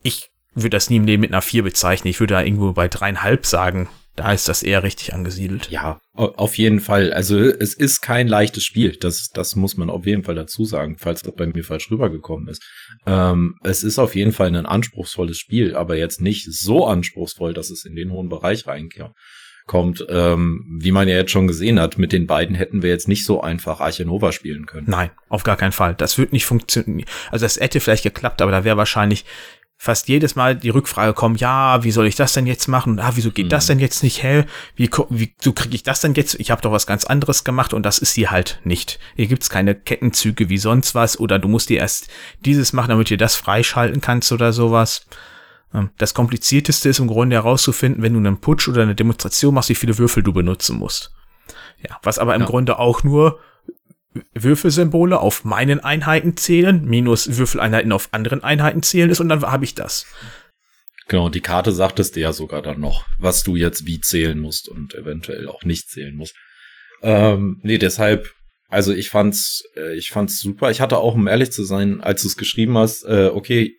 [0.03, 2.11] ich würde das nie im Leben mit einer vier bezeichnen.
[2.11, 3.89] Ich würde da irgendwo bei dreieinhalb sagen.
[4.19, 5.71] Da ist das eher richtig angesiedelt.
[5.71, 7.13] Ja, auf jeden Fall.
[7.13, 8.97] Also es ist kein leichtes Spiel.
[8.97, 12.49] Das, das muss man auf jeden Fall dazu sagen, falls das bei mir falsch rübergekommen
[12.49, 12.61] ist.
[13.07, 17.71] Ähm, es ist auf jeden Fall ein anspruchsvolles Spiel, aber jetzt nicht so anspruchsvoll, dass
[17.71, 20.05] es in den hohen Bereich reinkommt.
[20.09, 23.25] Ähm, wie man ja jetzt schon gesehen hat, mit den beiden hätten wir jetzt nicht
[23.25, 24.91] so einfach Arche Nova spielen können.
[24.91, 25.95] Nein, auf gar keinen Fall.
[25.95, 27.09] Das wird nicht funktionieren.
[27.31, 29.25] Also das hätte vielleicht geklappt, aber da wäre wahrscheinlich
[29.81, 32.99] fast jedes Mal die Rückfrage kommen, ja, wie soll ich das denn jetzt machen?
[32.99, 33.51] Ah, wieso geht mhm.
[33.51, 34.45] das denn jetzt nicht hell?
[34.75, 36.35] Wie, wie so kriege ich das denn jetzt?
[36.41, 38.99] Ich habe doch was ganz anderes gemacht und das ist hier halt nicht.
[39.15, 42.09] Hier gibt's keine Kettenzüge wie sonst was oder du musst dir erst
[42.45, 45.07] dieses machen, damit du das freischalten kannst oder sowas.
[45.73, 49.69] Ähm, das komplizierteste ist im Grunde herauszufinden, wenn du einen Putsch oder eine Demonstration machst,
[49.69, 51.13] wie viele Würfel du benutzen musst.
[51.89, 52.49] Ja, was aber im ja.
[52.49, 53.39] Grunde auch nur
[54.35, 59.65] Würfelsymbole auf meinen Einheiten zählen, minus Würfeleinheiten auf anderen Einheiten zählen ist und dann habe
[59.65, 60.07] ich das.
[61.09, 64.69] Genau, die Karte sagtest dir ja sogar dann noch, was du jetzt wie zählen musst
[64.69, 66.35] und eventuell auch nicht zählen musst.
[67.03, 68.31] Ähm, nee, deshalb,
[68.69, 70.71] also ich fand's, äh, ich fand's super.
[70.71, 73.75] Ich hatte auch, um ehrlich zu sein, als du es geschrieben hast, äh, okay,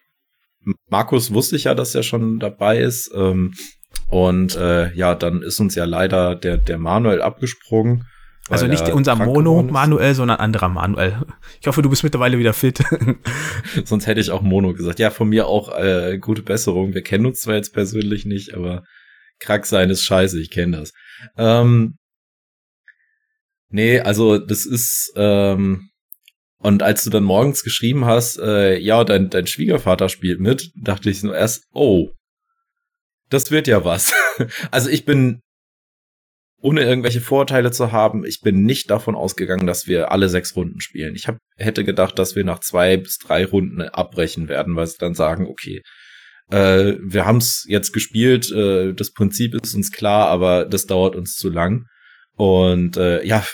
[0.89, 3.11] Markus wusste ich ja, dass er schon dabei ist.
[3.13, 3.53] Ähm,
[4.07, 8.05] und äh, ja, dann ist uns ja leider der, der Manuel abgesprungen.
[8.49, 11.25] Also nicht unser Mono Manuel, sondern anderer Manuel.
[11.61, 12.83] Ich hoffe, du bist mittlerweile wieder fit.
[13.85, 14.99] Sonst hätte ich auch Mono gesagt.
[14.99, 16.93] Ja, von mir auch äh, gute Besserung.
[16.93, 18.83] Wir kennen uns zwar jetzt persönlich nicht, aber
[19.39, 20.93] krank sein ist scheiße, ich kenne das.
[21.37, 21.95] Ähm,
[23.69, 25.89] nee, also das ist ähm,
[26.59, 31.09] und als du dann morgens geschrieben hast, äh, ja, dein, dein Schwiegervater spielt mit, dachte
[31.09, 32.09] ich nur erst, oh,
[33.29, 34.13] das wird ja was.
[34.71, 35.41] also ich bin
[36.61, 40.81] ohne irgendwelche Vorteile zu haben, ich bin nicht davon ausgegangen, dass wir alle sechs Runden
[40.81, 41.15] spielen.
[41.15, 44.97] Ich hab, hätte gedacht, dass wir nach zwei bis drei Runden abbrechen werden, weil sie
[44.99, 45.81] dann sagen, okay,
[46.51, 51.15] äh, wir haben es jetzt gespielt, äh, das Prinzip ist uns klar, aber das dauert
[51.15, 51.85] uns zu lang.
[52.35, 53.45] Und äh, ja,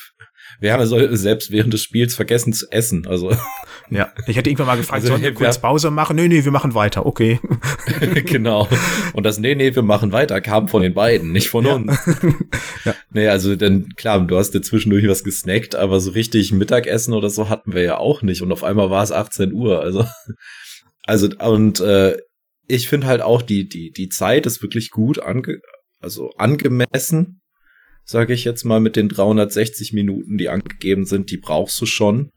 [0.60, 3.08] wir haben also selbst während des Spiels vergessen zu essen.
[3.08, 3.32] Also
[3.90, 6.16] ja, ich hätte irgendwann mal gefragt, also, sollen wir kurz Pause machen?
[6.16, 7.06] Nee, nee, wir machen weiter.
[7.06, 7.40] Okay.
[8.26, 8.68] genau.
[9.14, 11.74] Und das nee, nee, wir machen weiter kam von den beiden, nicht von ja.
[11.76, 11.98] uns.
[12.86, 12.96] ja.
[13.12, 17.30] Nee, also dann klar, du hast dir zwischendurch was gesnackt, aber so richtig Mittagessen oder
[17.30, 20.06] so hatten wir ja auch nicht und auf einmal war es 18 Uhr, also
[21.04, 22.18] also und äh,
[22.68, 25.60] ich finde halt auch die die die Zeit ist wirklich gut ange
[26.00, 27.42] also angemessen
[28.06, 32.32] sage ich jetzt mal, mit den 360 Minuten, die angegeben sind, die brauchst du schon.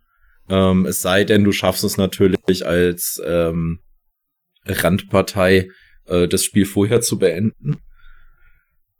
[0.48, 3.80] Ähm, es sei denn, du schaffst es natürlich als ähm,
[4.64, 5.68] Randpartei,
[6.06, 7.76] äh, das Spiel vorher zu beenden.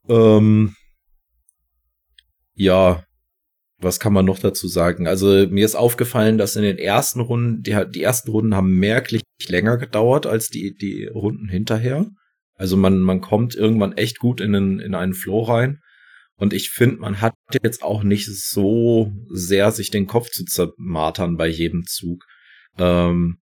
[0.08, 0.74] Ähm,
[2.54, 3.04] ja,
[3.80, 5.06] was kann man noch dazu sagen?
[5.06, 9.22] Also mir ist aufgefallen, dass in den ersten Runden, die, die ersten Runden haben merklich
[9.46, 12.10] länger gedauert als die, die Runden hinterher.
[12.54, 15.80] Also man, man kommt irgendwann echt gut in, einen, in einen Flow rein.
[16.38, 21.36] Und ich finde, man hat jetzt auch nicht so sehr sich den Kopf zu zermartern
[21.36, 22.24] bei jedem Zug.
[22.78, 23.38] Ähm,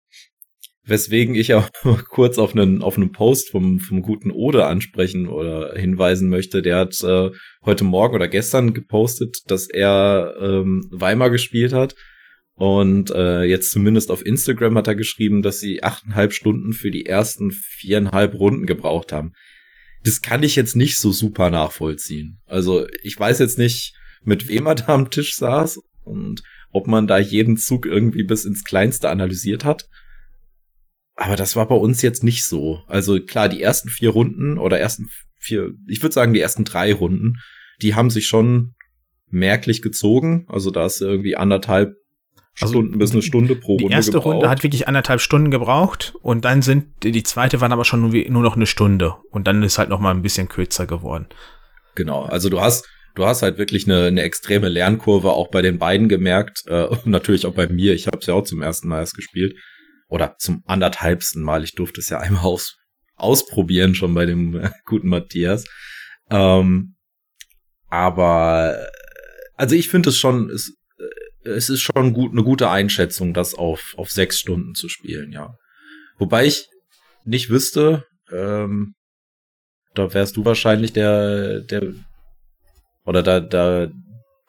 [0.84, 1.68] weswegen ich auch
[2.08, 6.62] kurz auf einen, auf einen Post vom, vom guten Ode ansprechen oder hinweisen möchte.
[6.62, 7.30] Der hat äh,
[7.64, 11.96] heute Morgen oder gestern gepostet, dass er ähm, Weimar gespielt hat.
[12.56, 17.06] Und äh, jetzt zumindest auf Instagram hat er geschrieben, dass sie achteinhalb Stunden für die
[17.06, 19.32] ersten viereinhalb Runden gebraucht haben
[20.04, 22.40] das kann ich jetzt nicht so super nachvollziehen.
[22.46, 27.06] Also ich weiß jetzt nicht, mit wem er da am Tisch saß und ob man
[27.06, 29.88] da jeden Zug irgendwie bis ins Kleinste analysiert hat.
[31.16, 32.82] Aber das war bei uns jetzt nicht so.
[32.86, 36.92] Also klar, die ersten vier Runden oder ersten vier, ich würde sagen die ersten drei
[36.92, 37.34] Runden,
[37.80, 38.74] die haben sich schon
[39.28, 40.44] merklich gezogen.
[40.48, 41.94] Also da ist irgendwie anderthalb
[42.60, 43.88] also Stunden bis eine Stunde pro Runde.
[43.88, 44.34] Die erste gebraucht.
[44.34, 48.12] Runde hat wirklich anderthalb Stunden gebraucht und dann sind die zweite waren aber schon nur,
[48.28, 51.26] nur noch eine Stunde und dann ist halt noch mal ein bisschen kürzer geworden.
[51.94, 55.78] Genau, also du hast du hast halt wirklich eine, eine extreme Lernkurve auch bei den
[55.78, 57.94] beiden gemerkt äh, und natürlich auch bei mir.
[57.94, 59.56] Ich habe es ja auch zum ersten Mal erst gespielt
[60.08, 61.64] oder zum anderthalbsten Mal.
[61.64, 62.76] Ich durfte es ja einmal aus,
[63.16, 65.64] ausprobieren schon bei dem äh, guten Matthias.
[66.30, 66.94] Ähm,
[67.88, 68.86] aber
[69.56, 70.74] also ich finde es schon, es
[71.44, 75.56] es ist schon gut, eine gute Einschätzung, das auf, auf sechs Stunden zu spielen, ja.
[76.18, 76.68] Wobei ich
[77.24, 78.94] nicht wüsste, ähm,
[79.94, 81.94] da wärst du wahrscheinlich der, der,
[83.04, 83.88] oder da, da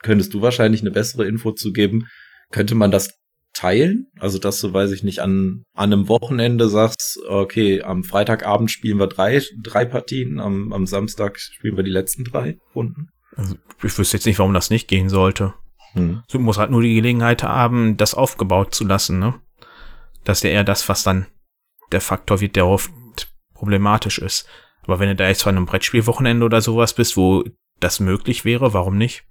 [0.02, 2.06] könntest du wahrscheinlich eine bessere Info zu geben.
[2.50, 3.14] Könnte man das
[3.52, 4.06] teilen?
[4.18, 8.98] Also, dass du, weiß ich nicht, an, an einem Wochenende sagst, okay, am Freitagabend spielen
[8.98, 13.08] wir drei, drei Partien, am, am Samstag spielen wir die letzten drei Runden?
[13.34, 15.54] Also, ich wüsste jetzt nicht, warum das nicht gehen sollte.
[15.96, 16.22] Hm.
[16.28, 19.34] So muss halt nur die Gelegenheit haben, das aufgebaut zu lassen, ne?
[20.24, 21.26] Das ist ja eher das, was dann
[21.92, 22.90] der Faktor wird, der oft
[23.54, 24.48] problematisch ist.
[24.82, 27.44] Aber wenn du da jetzt von einem Brettspielwochenende oder sowas bist, wo
[27.80, 29.24] das möglich wäre, warum nicht?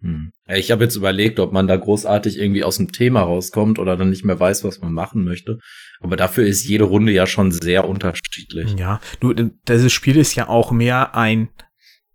[0.00, 0.32] Hm.
[0.48, 4.10] Ich habe jetzt überlegt, ob man da großartig irgendwie aus dem Thema rauskommt oder dann
[4.10, 5.58] nicht mehr weiß, was man machen möchte.
[6.00, 8.74] Aber dafür ist jede Runde ja schon sehr unterschiedlich.
[8.78, 9.34] Ja, du,
[9.68, 11.50] dieses Spiel ist ja auch mehr ein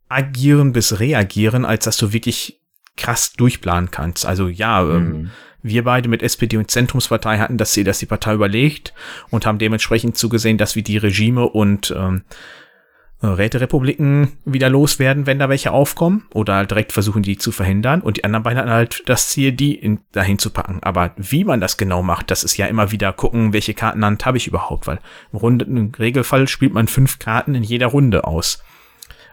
[0.07, 2.61] Agieren bis Reagieren, als dass du wirklich
[2.97, 4.25] krass durchplanen kannst.
[4.25, 5.15] Also ja, ähm, mhm.
[5.15, 5.31] ähm,
[5.61, 8.93] wir beide mit SPD und Zentrumspartei hatten das Ziel, dass die Partei überlegt
[9.31, 12.21] und haben dementsprechend zugesehen, dass wir die Regime und ähm,
[13.23, 18.01] Räterepubliken wieder loswerden, wenn da welche aufkommen oder halt direkt versuchen, die zu verhindern.
[18.01, 20.79] Und die anderen beiden hatten halt das Ziel, die in, dahin zu packen.
[20.83, 24.37] Aber wie man das genau macht, das ist ja immer wieder gucken, welche Kartenhand habe
[24.37, 24.99] ich überhaupt, weil
[25.31, 28.63] im, Runde, im Regelfall spielt man fünf Karten in jeder Runde aus.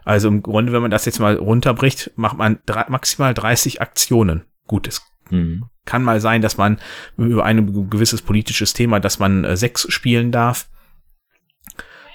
[0.05, 4.43] Also im Grunde, wenn man das jetzt mal runterbricht, macht man drei, maximal 30 Aktionen.
[4.67, 5.65] Gut, es mhm.
[5.85, 6.79] kann mal sein, dass man
[7.17, 10.69] über ein gewisses politisches Thema, dass man äh, sechs spielen darf.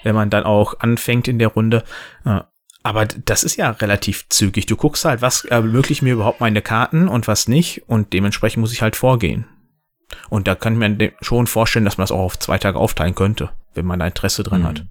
[0.03, 1.83] wenn man dann auch anfängt in der Runde.
[2.23, 2.41] Äh,
[2.83, 4.65] aber das ist ja relativ zügig.
[4.65, 7.83] Du guckst halt, was ermöglicht mir überhaupt meine Karten und was nicht.
[7.87, 9.45] Und dementsprechend muss ich halt vorgehen.
[10.29, 13.49] Und da kann man schon vorstellen, dass man das auch auf zwei Tage aufteilen könnte,
[13.73, 14.65] wenn man da Interesse dran mhm.
[14.65, 14.85] hat.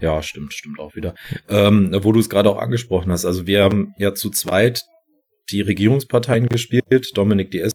[0.00, 1.14] Ja, stimmt, stimmt auch wieder.
[1.48, 4.82] Ähm, wo du es gerade auch angesprochen hast, also wir haben ja zu zweit
[5.50, 7.72] die Regierungsparteien gespielt, Dominik DS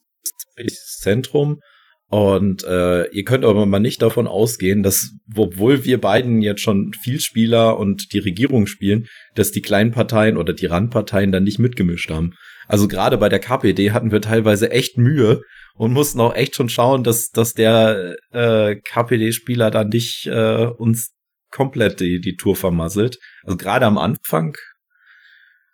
[0.99, 1.59] Zentrum.
[2.07, 6.93] Und äh, ihr könnt aber mal nicht davon ausgehen, dass, obwohl wir beiden jetzt schon
[6.93, 11.59] viel Spieler und die Regierung spielen, dass die kleinen Parteien oder die Randparteien dann nicht
[11.59, 12.33] mitgemischt haben.
[12.67, 15.41] Also gerade bei der KPD hatten wir teilweise echt Mühe
[15.75, 21.14] und mussten auch echt schon schauen, dass, dass der äh, KPD-Spieler dann nicht äh, uns
[21.51, 23.19] komplett die, die Tour vermasselt.
[23.43, 24.55] Also gerade am Anfang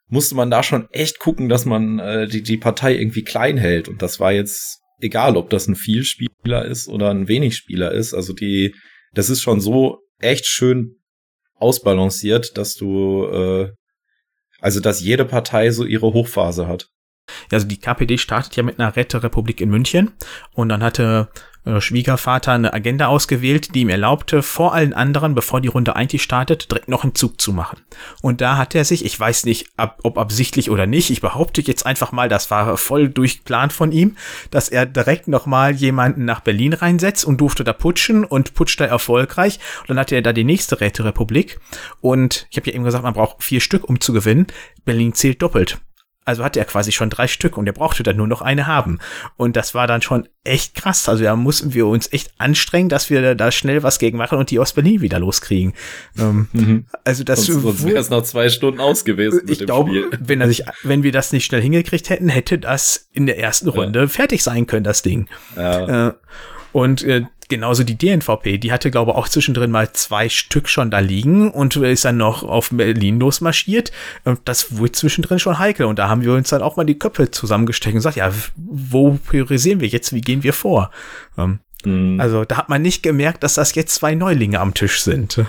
[0.07, 3.87] musste man da schon echt gucken, dass man äh, die, die Partei irgendwie klein hält.
[3.87, 8.13] Und das war jetzt egal, ob das ein Vielspieler ist oder ein Wenigspieler ist.
[8.13, 8.75] Also die,
[9.13, 10.97] das ist schon so echt schön
[11.55, 13.71] ausbalanciert, dass du, äh,
[14.59, 16.87] also dass jede Partei so ihre Hochphase hat.
[17.51, 20.11] Also die KPD startet ja mit einer Räterepublik in München
[20.53, 21.29] und dann hatte
[21.63, 26.23] äh, Schwiegervater eine Agenda ausgewählt, die ihm erlaubte, vor allen anderen, bevor die Runde eigentlich
[26.23, 27.79] startet, direkt noch einen Zug zu machen.
[28.21, 31.85] Und da hat er sich, ich weiß nicht, ob absichtlich oder nicht, ich behaupte jetzt
[31.85, 34.17] einfach mal, das war voll durchplant von ihm,
[34.49, 38.85] dass er direkt nochmal jemanden nach Berlin reinsetzt und durfte da putschen und putscht da
[38.85, 39.59] erfolgreich.
[39.81, 41.59] Und dann hatte er da die nächste Räterepublik.
[41.99, 44.47] Und ich habe ja eben gesagt, man braucht vier Stück, um zu gewinnen.
[44.83, 45.79] Berlin zählt doppelt.
[46.23, 48.99] Also hatte er quasi schon drei Stück und er brauchte dann nur noch eine haben.
[49.37, 51.09] Und das war dann schon echt krass.
[51.09, 54.51] Also da mussten wir uns echt anstrengen, dass wir da schnell was gegen machen und
[54.51, 55.73] die aus Berlin wieder loskriegen.
[56.19, 56.85] Ähm, mhm.
[57.03, 59.41] Also das sonst, sonst wäre es noch zwei Stunden aus gewesen.
[59.47, 60.41] Ich glaube, wenn
[60.83, 64.07] wenn wir das nicht schnell hingekriegt hätten, hätte das in der ersten Runde ja.
[64.07, 65.27] fertig sein können, das Ding.
[65.55, 66.09] Ja.
[66.09, 66.13] Äh,
[66.71, 70.89] und äh, genauso die DNVP, die hatte, glaube ich, auch zwischendrin mal zwei Stück schon
[70.89, 73.91] da liegen und ist dann noch auf Berlin losmarschiert.
[74.45, 77.29] Das wurde zwischendrin schon heikel und da haben wir uns dann auch mal die Köpfe
[77.29, 80.89] zusammengesteckt und gesagt, ja, wo priorisieren wir jetzt, wie gehen wir vor?
[81.37, 82.19] Ähm, mhm.
[82.19, 85.45] Also da hat man nicht gemerkt, dass das jetzt zwei Neulinge am Tisch sind.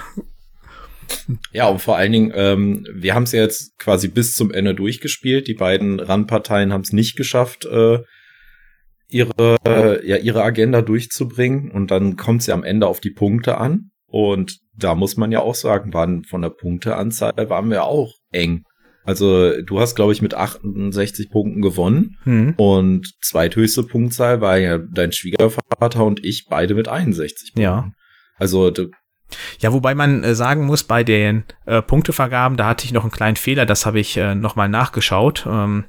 [1.53, 4.75] Ja, und vor allen Dingen, ähm, wir haben es ja jetzt quasi bis zum Ende
[4.75, 5.47] durchgespielt.
[5.47, 7.99] Die beiden Randparteien haben es nicht geschafft, äh,
[9.13, 13.91] ihre, ja, ihre Agenda durchzubringen und dann kommt sie am Ende auf die Punkte an.
[14.07, 18.65] Und da muss man ja auch sagen, waren von der Punkteanzahl waren wir auch eng.
[19.05, 22.55] Also du hast, glaube ich, mit 68 Punkten gewonnen hm.
[22.57, 27.63] und zweithöchste Punktzahl war ja dein Schwiegervater und ich beide mit 61 Punkten.
[27.63, 27.91] Ja.
[28.37, 28.91] Also du,
[29.59, 33.11] ja, wobei man äh, sagen muss, bei den äh, Punktevergaben, da hatte ich noch einen
[33.11, 35.47] kleinen Fehler, das habe ich äh, nochmal nachgeschaut.
[35.49, 35.85] Ähm,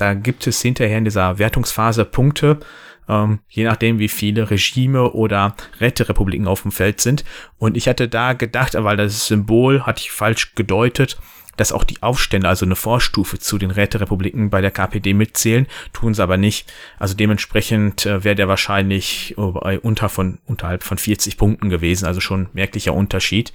[0.00, 2.60] da gibt es hinterher in dieser Wertungsphase Punkte,
[3.08, 7.24] ähm, je nachdem, wie viele Regime oder Räterepubliken auf dem Feld sind.
[7.58, 11.18] Und ich hatte da gedacht, weil das Symbol hatte ich falsch gedeutet,
[11.56, 16.14] dass auch die Aufstände, also eine Vorstufe zu den Räterepubliken bei der KPD mitzählen, tun
[16.14, 16.72] sie aber nicht.
[16.98, 22.20] Also dementsprechend äh, wäre der wahrscheinlich äh, unter von, unterhalb von 40 Punkten gewesen, also
[22.20, 23.52] schon merklicher Unterschied.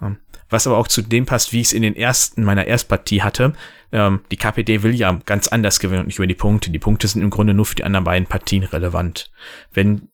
[0.00, 0.16] Ähm,
[0.48, 3.54] was aber auch zu dem passt, wie ich es in den ersten meiner Erstpartie hatte.
[3.94, 6.72] Ähm, die KPD will ja ganz anders gewinnen und nicht über die Punkte.
[6.72, 9.30] Die Punkte sind im Grunde nur für die anderen beiden Partien relevant.
[9.72, 10.08] Wenn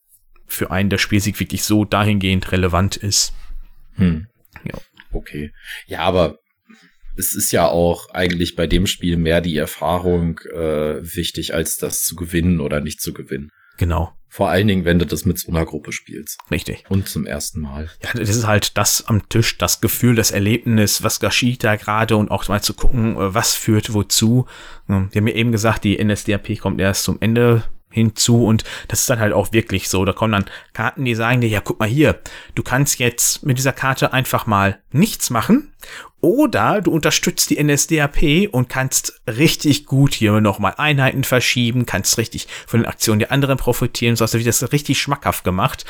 [0.47, 3.33] für einen der Spielsieg wirklich so dahingehend relevant ist.
[3.95, 4.27] Hm.
[4.65, 4.75] Ja.
[5.13, 5.53] Okay.
[5.87, 6.39] Ja, aber
[7.17, 12.05] es ist ja auch eigentlich bei dem Spiel mehr die Erfahrung äh, wichtig, als das
[12.05, 13.51] zu gewinnen oder nicht zu gewinnen.
[13.81, 14.13] Genau.
[14.29, 16.39] Vor allen Dingen, wenn du das mit so einer Gruppe spielst.
[16.51, 16.85] Richtig.
[16.91, 17.89] Und zum ersten Mal.
[18.05, 22.17] Ja, das ist halt das am Tisch, das Gefühl, das Erlebnis, was geschieht da gerade
[22.19, 24.45] und auch mal zu gucken, äh, was führt wozu.
[24.87, 29.11] Wir haben ja eben gesagt, die NSDAP kommt erst zum Ende hinzu und das ist
[29.11, 30.05] dann halt auch wirklich so.
[30.05, 30.45] Da kommen dann
[30.75, 32.21] Karten, die sagen dir, ja, guck mal hier,
[32.55, 35.73] du kannst jetzt mit dieser Karte einfach mal nichts machen
[36.21, 42.49] oder du unterstützt die NSDAP und kannst richtig gut hier nochmal Einheiten verschieben, kannst richtig
[42.67, 45.85] von den Aktionen der anderen profitieren, so hast du das richtig schmackhaft gemacht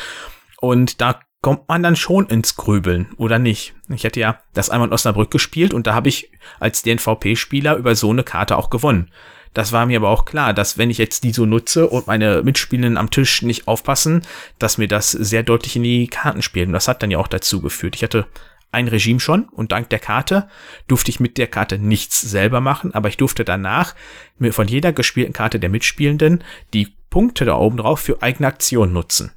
[0.60, 3.74] und da kommt man dann schon ins Grübeln, oder nicht?
[3.88, 7.94] Ich hätte ja das einmal in Osnabrück gespielt und da habe ich als DNVP-Spieler über
[7.94, 9.10] so eine Karte auch gewonnen.
[9.54, 12.42] Das war mir aber auch klar, dass wenn ich jetzt die so nutze und meine
[12.42, 14.22] Mitspielenden am Tisch nicht aufpassen,
[14.58, 16.68] dass mir das sehr deutlich in die Karten spielt.
[16.68, 17.96] Und das hat dann ja auch dazu geführt.
[17.96, 18.26] Ich hatte
[18.72, 20.48] ein Regime schon und dank der Karte
[20.86, 23.94] durfte ich mit der Karte nichts selber machen, aber ich durfte danach
[24.38, 28.92] mir von jeder gespielten Karte der Mitspielenden die Punkte da oben drauf für eigene Aktionen
[28.92, 29.32] nutzen.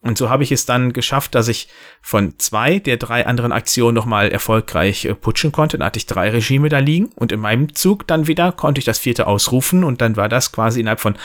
[0.00, 1.68] Und so habe ich es dann geschafft, dass ich
[2.00, 5.76] von zwei der drei anderen Aktionen nochmal erfolgreich äh, putschen konnte.
[5.76, 8.84] Dann hatte ich drei Regime da liegen und in meinem Zug dann wieder konnte ich
[8.84, 11.18] das vierte ausrufen und dann war das quasi innerhalb von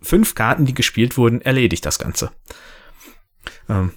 [0.00, 2.32] fünf Karten, die gespielt wurden, erledigt das Ganze.
[3.68, 3.92] Ähm,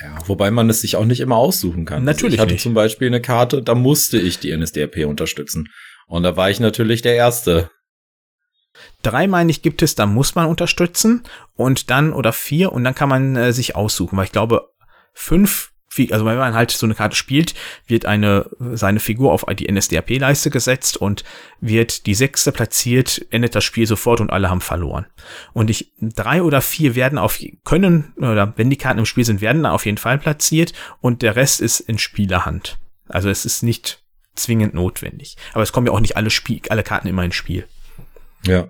[0.00, 2.04] Ja, wobei man es sich auch nicht immer aussuchen kann.
[2.04, 2.62] Natürlich ich hatte nicht.
[2.62, 5.68] zum Beispiel eine Karte, da musste ich die NSDAP unterstützen.
[6.06, 7.70] Und da war ich natürlich der Erste.
[9.02, 11.24] Drei, meine ich, gibt es, da muss man unterstützen
[11.54, 14.68] und dann, oder vier, und dann kann man äh, sich aussuchen, weil ich glaube,
[15.12, 15.72] fünf,
[16.10, 17.54] also wenn man halt so eine Karte spielt,
[17.86, 21.24] wird eine, seine Figur auf die NSDAP-Leiste gesetzt und
[21.60, 25.06] wird die sechste platziert, endet das Spiel sofort und alle haben verloren.
[25.52, 29.40] Und ich, drei oder vier werden auf, können, oder wenn die Karten im Spiel sind,
[29.40, 32.78] werden dann auf jeden Fall platziert und der Rest ist in Spielerhand.
[33.08, 34.02] Also es ist nicht
[34.34, 35.36] zwingend notwendig.
[35.52, 37.66] Aber es kommen ja auch nicht alle Spiel, alle Karten immer ins Spiel.
[38.46, 38.68] Ja.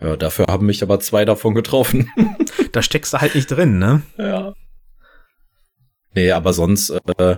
[0.00, 2.10] Ja, dafür haben mich aber zwei davon getroffen.
[2.72, 4.00] Da steckst du halt nicht drin, ne?
[4.16, 4.54] Ja.
[6.14, 7.36] Nee, aber sonst äh,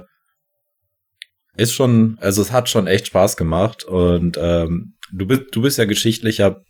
[1.57, 5.79] ist schon, also es hat schon echt Spaß gemacht und ähm, du bist du bist
[5.79, 6.63] ja geschichtlicher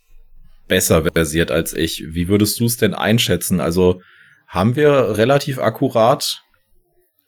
[0.68, 2.04] besser versiert als ich.
[2.10, 3.60] Wie würdest du es denn einschätzen?
[3.60, 4.00] Also
[4.48, 6.40] haben wir relativ akkurat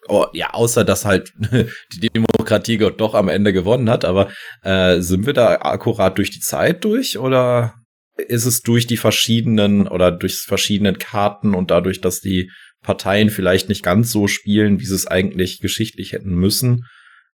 [0.09, 1.33] Oh, ja, außer dass halt
[2.01, 4.29] die Demokratie doch am Ende gewonnen hat, aber
[4.63, 7.75] äh, sind wir da akkurat durch die Zeit durch oder
[8.17, 12.51] ist es durch die verschiedenen oder durch verschiedenen Karten und dadurch, dass die
[12.83, 16.85] Parteien vielleicht nicht ganz so spielen, wie sie es eigentlich geschichtlich hätten müssen,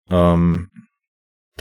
[0.09, 0.69] ähm,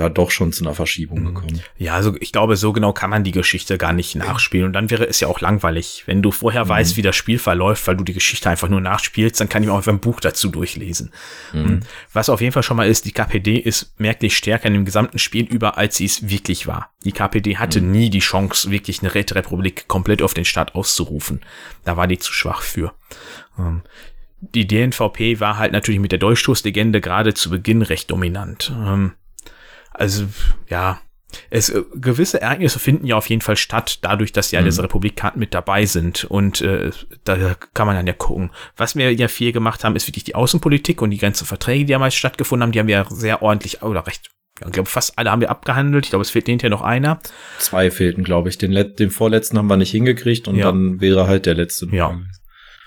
[0.00, 1.24] da doch schon zu einer Verschiebung Mhm.
[1.34, 1.60] gekommen.
[1.78, 4.66] Ja, also ich glaube, so genau kann man die Geschichte gar nicht nachspielen.
[4.66, 6.04] Und dann wäre es ja auch langweilig.
[6.06, 6.68] Wenn du vorher Mhm.
[6.70, 9.66] weißt, wie das Spiel verläuft, weil du die Geschichte einfach nur nachspielst, dann kann ich
[9.68, 11.12] mir auch einfach ein Buch dazu durchlesen.
[11.52, 11.80] Mhm.
[12.12, 15.18] Was auf jeden Fall schon mal ist, die KPD ist merklich stärker in dem gesamten
[15.18, 16.90] Spiel über, als sie es wirklich war.
[17.04, 17.90] Die KPD hatte Mhm.
[17.92, 21.40] nie die Chance, wirklich eine Räterepublik komplett auf den Staat auszurufen.
[21.84, 22.92] Da war die zu schwach für.
[23.58, 23.82] Ähm,
[24.42, 28.72] die DNVP war halt natürlich mit der Dolchstoßlegende gerade zu Beginn recht dominant.
[28.74, 29.12] Ähm,
[30.00, 30.24] also,
[30.68, 31.00] ja,
[31.48, 34.64] es, äh, gewisse Ereignisse finden ja auf jeden Fall statt, dadurch, dass ja Mhm.
[34.64, 36.24] diese Republikkarten mit dabei sind.
[36.24, 36.90] Und äh,
[37.24, 38.50] da kann man dann ja gucken.
[38.76, 41.92] Was wir ja viel gemacht haben, ist wirklich die Außenpolitik und die ganzen Verträge, die
[41.92, 44.30] damals stattgefunden haben, die haben wir sehr ordentlich, oder recht,
[44.60, 46.04] ja, ich glaube, fast alle haben wir abgehandelt.
[46.06, 47.20] Ich glaube, es fehlt hinterher noch einer.
[47.58, 48.58] Zwei fehlten, glaube ich.
[48.58, 50.66] Den, den vorletzten haben wir nicht hingekriegt und Ja.
[50.66, 51.86] dann wäre halt der letzte.
[51.92, 52.18] Ja.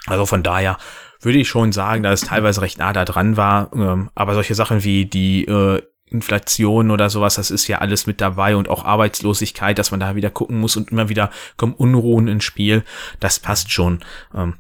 [0.06, 0.78] Also von daher
[1.22, 3.72] würde ich schon sagen, dass es teilweise recht nah da dran war.
[3.74, 5.82] Ähm, aber solche Sachen wie die äh,
[6.14, 10.16] Inflation oder sowas, das ist ja alles mit dabei und auch Arbeitslosigkeit, dass man da
[10.16, 12.84] wieder gucken muss und immer wieder kommen Unruhen ins Spiel.
[13.20, 14.00] Das passt schon.
[14.36, 14.56] Ähm,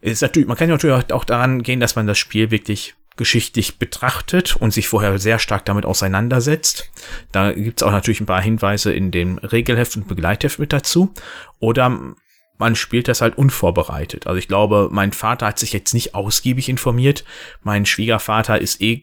[0.00, 4.56] ist natürlich, man kann natürlich auch daran gehen, dass man das Spiel wirklich geschichtlich betrachtet
[4.56, 6.90] und sich vorher sehr stark damit auseinandersetzt.
[7.32, 11.14] Da gibt's auch natürlich ein paar Hinweise in dem Regelheft und Begleitheft mit dazu.
[11.58, 12.14] Oder
[12.58, 14.26] man spielt das halt unvorbereitet.
[14.26, 17.24] Also ich glaube, mein Vater hat sich jetzt nicht ausgiebig informiert.
[17.62, 18.96] Mein Schwiegervater ist eh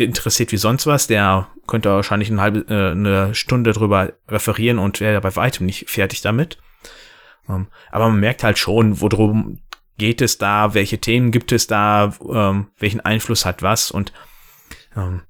[0.00, 1.06] geschichtsinteressiert wie sonst was.
[1.06, 5.88] Der könnte wahrscheinlich eine halbe, äh, eine Stunde drüber referieren und wäre bei weitem nicht
[5.88, 6.58] fertig damit.
[7.48, 9.60] Ähm, aber man merkt halt schon, worum
[9.98, 14.12] geht es da, welche Themen gibt es da, ähm, welchen Einfluss hat was und
[14.96, 15.22] ähm,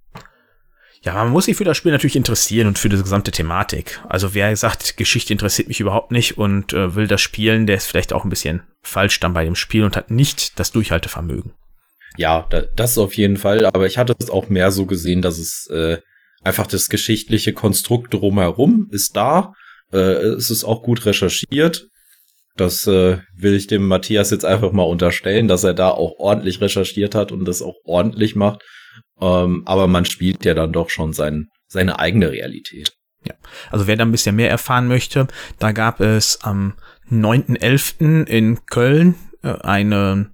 [1.03, 4.01] ja, man muss sich für das Spiel natürlich interessieren und für diese gesamte Thematik.
[4.07, 7.87] Also wer sagt, Geschichte interessiert mich überhaupt nicht und äh, will das spielen, der ist
[7.87, 11.55] vielleicht auch ein bisschen falsch dann bei dem Spiel und hat nicht das Durchhaltevermögen.
[12.17, 15.39] Ja, da, das auf jeden Fall, aber ich hatte es auch mehr so gesehen, dass
[15.39, 15.99] es äh,
[16.43, 19.53] einfach das geschichtliche Konstrukt drumherum ist da.
[19.93, 21.87] Äh, es ist auch gut recherchiert.
[22.57, 26.61] Das äh, will ich dem Matthias jetzt einfach mal unterstellen, dass er da auch ordentlich
[26.61, 28.63] recherchiert hat und das auch ordentlich macht.
[29.21, 32.93] Ähm, aber man spielt ja dann doch schon sein, seine eigene Realität.
[33.71, 35.27] Also wer da ein bisschen mehr erfahren möchte,
[35.59, 36.75] da gab es am
[37.11, 38.27] 9.11.
[38.27, 40.33] in Köln äh, eine,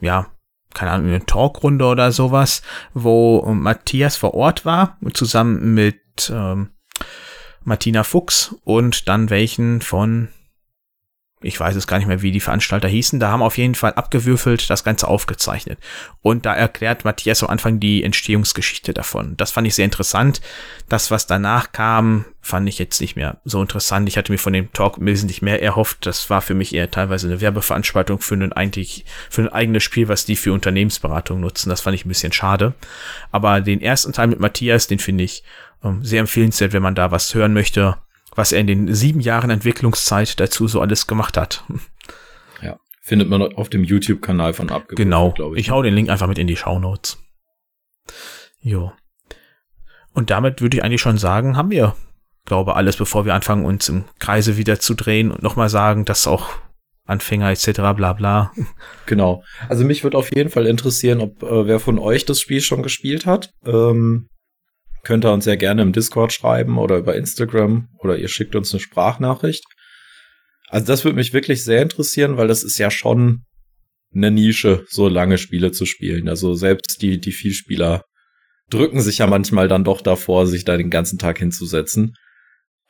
[0.00, 0.32] ja,
[0.76, 2.60] keine Ahnung, eine Talkrunde oder sowas,
[2.92, 6.68] wo Matthias vor Ort war, zusammen mit ähm,
[7.64, 10.28] Martina Fuchs und dann welchen von,
[11.42, 13.92] ich weiß es gar nicht mehr, wie die Veranstalter hießen, da haben auf jeden Fall
[13.92, 15.78] abgewürfelt, das Ganze aufgezeichnet.
[16.22, 19.36] Und da erklärt Matthias am Anfang die Entstehungsgeschichte davon.
[19.36, 20.40] Das fand ich sehr interessant.
[20.88, 24.08] Das, was danach kam, fand ich jetzt nicht mehr so interessant.
[24.08, 26.06] Ich hatte mir von dem Talk wesentlich mehr erhofft.
[26.06, 30.08] Das war für mich eher teilweise eine Werbeveranstaltung für ein, eigentlich, für ein eigenes Spiel,
[30.08, 31.68] was die für Unternehmensberatung nutzen.
[31.68, 32.72] Das fand ich ein bisschen schade.
[33.30, 35.44] Aber den ersten Teil mit Matthias, den finde ich
[35.84, 37.98] ähm, sehr empfehlenswert, wenn man da was hören möchte,
[38.36, 41.64] was er in den sieben Jahren Entwicklungszeit dazu so alles gemacht hat.
[42.62, 45.32] Ja, findet man auf dem YouTube-Kanal von Abgewürfelt, Genau.
[45.32, 45.70] glaube Ich ich.
[45.70, 47.18] hau den Link einfach mit in die Shownotes.
[48.60, 48.92] Jo.
[50.12, 51.94] Und damit würde ich eigentlich schon sagen, haben wir,
[52.44, 56.26] glaube alles, bevor wir anfangen, uns im Kreise wieder zu drehen und nochmal sagen, dass
[56.26, 56.48] auch
[57.04, 57.72] Anfänger etc.
[57.96, 58.52] bla bla.
[59.06, 59.44] Genau.
[59.68, 62.82] Also mich würde auf jeden Fall interessieren, ob äh, wer von euch das Spiel schon
[62.82, 63.50] gespielt hat.
[63.64, 64.28] Ähm,
[65.06, 68.72] könnt ihr uns ja gerne im Discord schreiben oder über Instagram oder ihr schickt uns
[68.72, 69.64] eine Sprachnachricht.
[70.66, 73.44] Also das würde mich wirklich sehr interessieren, weil das ist ja schon
[74.12, 76.28] eine Nische, so lange Spiele zu spielen.
[76.28, 78.02] Also selbst die, die Vielspieler
[78.68, 82.16] drücken sich ja manchmal dann doch davor, sich da den ganzen Tag hinzusetzen.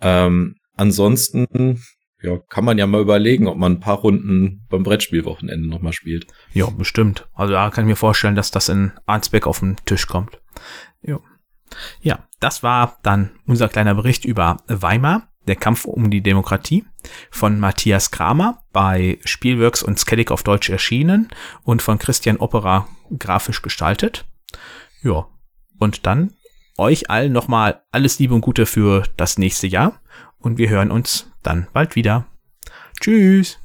[0.01, 1.83] Ähm, ansonsten
[2.23, 6.29] ja, kann man ja mal überlegen, ob man ein paar Runden beim Brettspielwochenende nochmal spielt.
[6.55, 7.29] Ja, bestimmt.
[7.35, 10.41] Also da kann ich mir vorstellen, dass das in Arnsbeck auf den Tisch kommt.
[11.03, 11.21] Jo.
[12.01, 16.85] Ja, das war dann unser kleiner Bericht über Weimar, der Kampf um die Demokratie
[17.31, 21.29] von Matthias Kramer bei Spielworks und Skellig auf Deutsch erschienen
[21.63, 22.89] und von Christian Opera
[23.19, 24.27] grafisch gestaltet.
[25.03, 25.27] Ja,
[25.79, 26.33] und dann
[26.79, 30.01] euch allen nochmal alles Liebe und Gute für das nächste Jahr
[30.39, 32.27] und wir hören uns dann bald wieder.
[33.01, 33.59] Tschüss.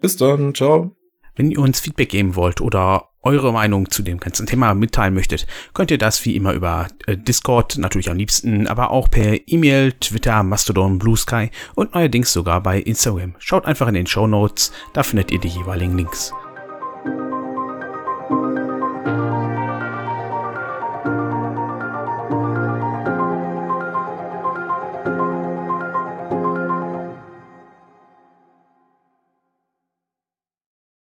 [0.00, 0.96] Bis dann, ciao.
[1.36, 5.46] Wenn ihr uns Feedback geben wollt oder eure Meinung zu dem ganzen Thema mitteilen möchtet,
[5.72, 9.92] könnt ihr das wie immer über äh, Discord, natürlich am liebsten, aber auch per E-Mail,
[9.92, 13.34] Twitter, Mastodon, Blue Sky und neuerdings sogar bei Instagram.
[13.38, 16.32] Schaut einfach in den Show Notes, da findet ihr die jeweiligen Links.